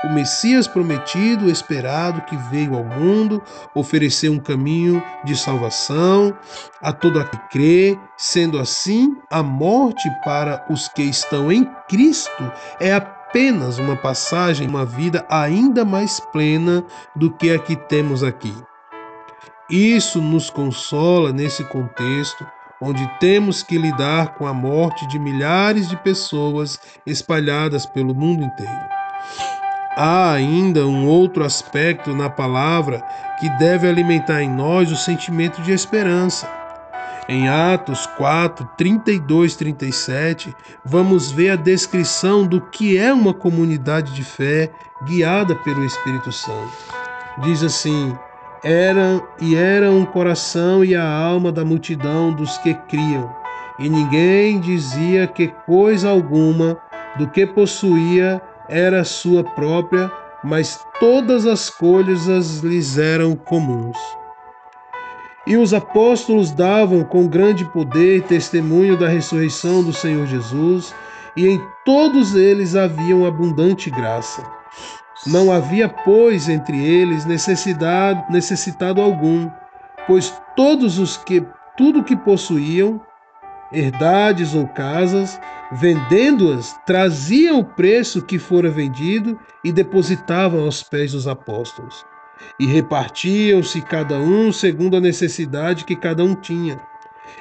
O 0.03 0.13
Messias 0.13 0.67
prometido, 0.67 1.49
esperado, 1.49 2.21
que 2.21 2.37
veio 2.51 2.75
ao 2.75 2.83
mundo, 2.83 3.41
oferecer 3.73 4.29
um 4.29 4.37
caminho 4.37 5.01
de 5.23 5.35
salvação 5.35 6.37
a 6.83 6.93
todo 6.93 7.19
aquele 7.19 7.41
que 7.41 7.49
crê, 7.49 7.99
sendo 8.15 8.59
assim, 8.59 9.17
a 9.31 9.41
morte 9.41 10.07
para 10.23 10.63
os 10.69 10.87
que 10.87 11.01
estão 11.01 11.51
em 11.51 11.67
Cristo 11.89 12.51
é 12.79 12.93
apenas 12.93 13.79
uma 13.79 13.95
passagem, 13.95 14.67
uma 14.67 14.85
vida 14.85 15.25
ainda 15.27 15.83
mais 15.83 16.19
plena 16.31 16.85
do 17.15 17.31
que 17.31 17.49
a 17.49 17.57
que 17.57 17.75
temos 17.75 18.23
aqui. 18.23 18.55
Isso 19.67 20.21
nos 20.21 20.51
consola 20.51 21.33
nesse 21.33 21.63
contexto 21.63 22.45
onde 22.83 23.07
temos 23.19 23.63
que 23.63 23.77
lidar 23.77 24.33
com 24.35 24.45
a 24.45 24.53
morte 24.53 25.07
de 25.07 25.17
milhares 25.17 25.87
de 25.87 25.95
pessoas 25.95 26.77
espalhadas 27.05 27.85
pelo 27.85 28.13
mundo 28.13 28.43
inteiro. 28.43 28.93
Há 29.95 30.33
ainda 30.33 30.85
um 30.85 31.07
outro 31.07 31.45
aspecto 31.45 32.13
na 32.13 32.29
palavra 32.29 33.01
que 33.39 33.49
deve 33.57 33.87
alimentar 33.87 34.41
em 34.41 34.49
nós 34.49 34.91
o 34.91 34.97
sentimento 34.97 35.61
de 35.61 35.71
esperança. 35.71 36.49
Em 37.29 37.47
Atos 37.47 38.05
4, 38.17 38.69
32, 38.77 39.55
37, 39.55 40.53
vamos 40.83 41.31
ver 41.31 41.51
a 41.51 41.55
descrição 41.55 42.45
do 42.45 42.59
que 42.59 42.97
é 42.97 43.13
uma 43.13 43.33
comunidade 43.33 44.13
de 44.13 44.25
fé 44.25 44.69
guiada 45.05 45.55
pelo 45.55 45.85
Espírito 45.85 46.33
Santo. 46.33 46.73
Diz 47.43 47.63
assim: 47.63 48.13
eram 48.63 49.21
e 49.41 49.55
eram 49.55 50.01
o 50.01 50.07
coração 50.07 50.83
e 50.83 50.95
a 50.95 51.05
alma 51.05 51.51
da 51.51 51.65
multidão 51.65 52.31
dos 52.33 52.57
que 52.59 52.73
criam, 52.73 53.29
e 53.77 53.89
ninguém 53.89 54.59
dizia 54.59 55.27
que 55.27 55.47
coisa 55.65 56.09
alguma 56.09 56.77
do 57.17 57.27
que 57.27 57.45
possuía 57.45 58.41
era 58.69 59.03
sua 59.03 59.43
própria, 59.43 60.09
mas 60.43 60.79
todas 60.99 61.45
as 61.45 61.69
coisas 61.69 62.59
lhes 62.59 62.97
eram 62.97 63.35
comuns. 63.35 63.97
E 65.45 65.57
os 65.57 65.73
apóstolos 65.73 66.51
davam 66.51 67.03
com 67.03 67.27
grande 67.27 67.65
poder 67.65 68.23
testemunho 68.23 68.97
da 68.97 69.09
ressurreição 69.09 69.83
do 69.83 69.91
Senhor 69.91 70.25
Jesus, 70.25 70.95
e 71.35 71.47
em 71.47 71.61
todos 71.83 72.35
eles 72.35 72.75
havia 72.75 73.27
abundante 73.27 73.89
graça. 73.89 74.41
Não 75.25 75.51
havia, 75.51 75.87
pois, 75.87 76.49
entre 76.49 76.77
eles 76.77 77.25
necessidade, 77.25 78.31
necessitado 78.31 79.01
algum, 79.01 79.49
pois 80.05 80.33
todos 80.55 80.99
os 80.99 81.17
que 81.17 81.45
tudo 81.77 82.03
que 82.03 82.15
possuíam, 82.15 83.01
herdades 83.71 84.53
ou 84.53 84.67
casas, 84.67 85.39
vendendo-as, 85.71 86.77
traziam 86.85 87.59
o 87.59 87.65
preço 87.65 88.21
que 88.21 88.37
fora 88.37 88.69
vendido 88.69 89.39
e 89.63 89.71
depositavam 89.71 90.65
aos 90.65 90.83
pés 90.83 91.13
dos 91.13 91.27
apóstolos. 91.27 92.05
E 92.59 92.65
repartiam-se 92.65 93.81
cada 93.81 94.15
um 94.15 94.51
segundo 94.51 94.97
a 94.97 95.01
necessidade 95.01 95.85
que 95.85 95.95
cada 95.95 96.23
um 96.23 96.35
tinha. 96.35 96.79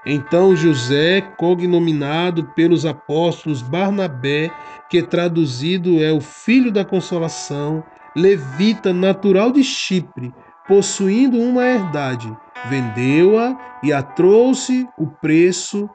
Então 0.05 0.55
José, 0.57 1.21
cognominado 1.37 2.45
pelos 2.55 2.85
apóstolos 2.85 3.63
Barnabé, 3.63 4.51
que 4.89 5.03
traduzido 5.03 6.03
é 6.03 6.13
o 6.13 6.21
filho 6.21 6.71
da 6.71 6.85
consolação, 6.85 7.83
levita 8.15 8.93
natural 8.93 9.51
de 9.51 9.65
Chipre, 9.65 10.33
possuindo 10.67 11.39
uma 11.39 11.65
herdade, 11.65 12.35
vendeu-a 12.69 13.79
e 13.83 13.93
a 13.93 14.03
trouxe 14.03 14.87
o 14.99 15.07
preço 15.07 15.89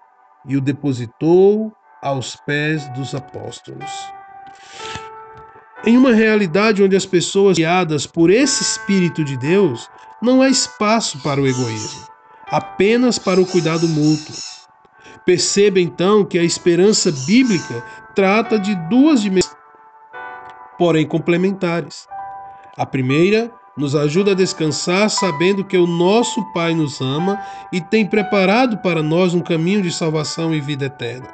e 0.48 0.58
o 0.58 0.62
depositou 0.62 1.72
aos 2.02 2.36
pés 2.36 2.88
dos 2.90 3.14
apóstolos. 3.14 3.92
Em 5.86 5.96
uma 5.96 6.14
realidade 6.14 6.84
onde 6.84 6.96
as 6.96 7.06
pessoas 7.06 7.58
guiadas 7.58 8.08
por 8.08 8.30
esse 8.30 8.64
Espírito 8.64 9.24
de 9.24 9.38
Deus, 9.38 9.90
não 10.22 10.42
há 10.42 10.50
espaço 10.50 11.22
para 11.22 11.40
o 11.40 11.48
egoísmo, 11.48 12.08
apenas 12.50 13.20
para 13.20 13.42
o 13.42 13.46
cuidado 13.46 13.88
mútuo. 13.88 14.36
Perceba 15.26 15.80
então 15.80 16.24
que 16.24 16.40
a 16.40 16.44
esperança 16.44 17.12
bíblica 17.26 17.84
trata 18.16 18.58
de 18.58 18.74
duas 18.90 19.22
dimensões, 19.22 19.56
porém 20.78 21.06
complementares. 21.06 22.08
A 22.78 22.86
primeira 22.86 23.52
nos 23.76 23.96
ajuda 23.96 24.32
a 24.32 24.36
descansar 24.36 25.10
sabendo 25.10 25.64
que 25.64 25.78
o 25.78 25.86
nosso 25.86 26.44
Pai 26.54 26.74
nos 26.74 27.00
ama 27.00 27.40
e 27.72 27.80
tem 27.80 28.06
preparado 28.06 28.78
para 28.78 29.04
nós 29.04 29.34
um 29.34 29.42
caminho 29.42 29.82
de 29.82 29.92
salvação 29.92 30.54
e 30.54 30.60
vida 30.60 30.86
eterna. 30.86 31.28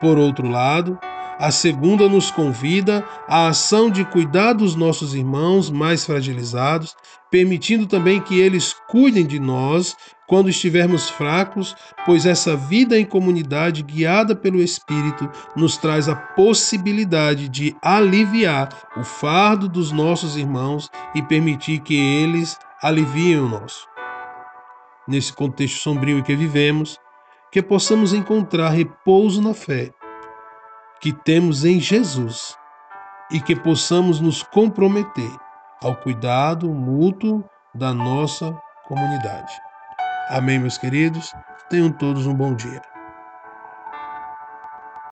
Por 0.00 0.18
outro 0.18 0.48
lado, 0.48 0.98
a 1.38 1.50
segunda 1.50 2.08
nos 2.08 2.30
convida 2.30 3.04
à 3.28 3.48
ação 3.48 3.90
de 3.90 4.04
cuidar 4.04 4.52
dos 4.52 4.74
nossos 4.74 5.14
irmãos 5.14 5.70
mais 5.70 6.04
fragilizados, 6.04 6.94
permitindo 7.30 7.86
também 7.86 8.20
que 8.20 8.38
eles 8.38 8.74
cuidem 8.88 9.26
de 9.26 9.40
nós 9.40 9.96
quando 10.26 10.48
estivermos 10.48 11.08
fracos, 11.10 11.76
pois 12.06 12.26
essa 12.26 12.56
vida 12.56 12.98
em 12.98 13.04
comunidade 13.04 13.82
guiada 13.82 14.34
pelo 14.34 14.62
Espírito 14.62 15.30
nos 15.54 15.76
traz 15.76 16.08
a 16.08 16.16
possibilidade 16.16 17.48
de 17.48 17.76
aliviar 17.82 18.68
o 18.96 19.04
fardo 19.04 19.68
dos 19.68 19.92
nossos 19.92 20.36
irmãos 20.36 20.90
e 21.14 21.22
permitir 21.22 21.80
que 21.80 21.96
eles 21.96 22.58
aliviem 22.82 23.40
o 23.40 23.48
nosso. 23.48 23.86
Nesse 25.06 25.32
contexto 25.32 25.82
sombrio 25.82 26.18
em 26.18 26.22
que 26.22 26.34
vivemos, 26.34 26.98
que 27.52 27.62
possamos 27.62 28.12
encontrar 28.12 28.70
repouso 28.70 29.40
na 29.42 29.54
fé 29.54 29.90
que 31.00 31.12
temos 31.12 31.66
em 31.66 31.78
Jesus 31.78 32.56
e 33.30 33.38
que 33.38 33.54
possamos 33.54 34.20
nos 34.20 34.42
comprometer 34.42 35.30
ao 35.82 35.94
cuidado 35.96 36.66
mútuo 36.68 37.44
da 37.74 37.92
nossa 37.92 38.58
comunidade. 38.86 39.52
Amém, 40.28 40.58
meus 40.58 40.78
queridos. 40.78 41.34
Tenham 41.68 41.92
todos 41.92 42.26
um 42.26 42.34
bom 42.34 42.54
dia. 42.54 42.93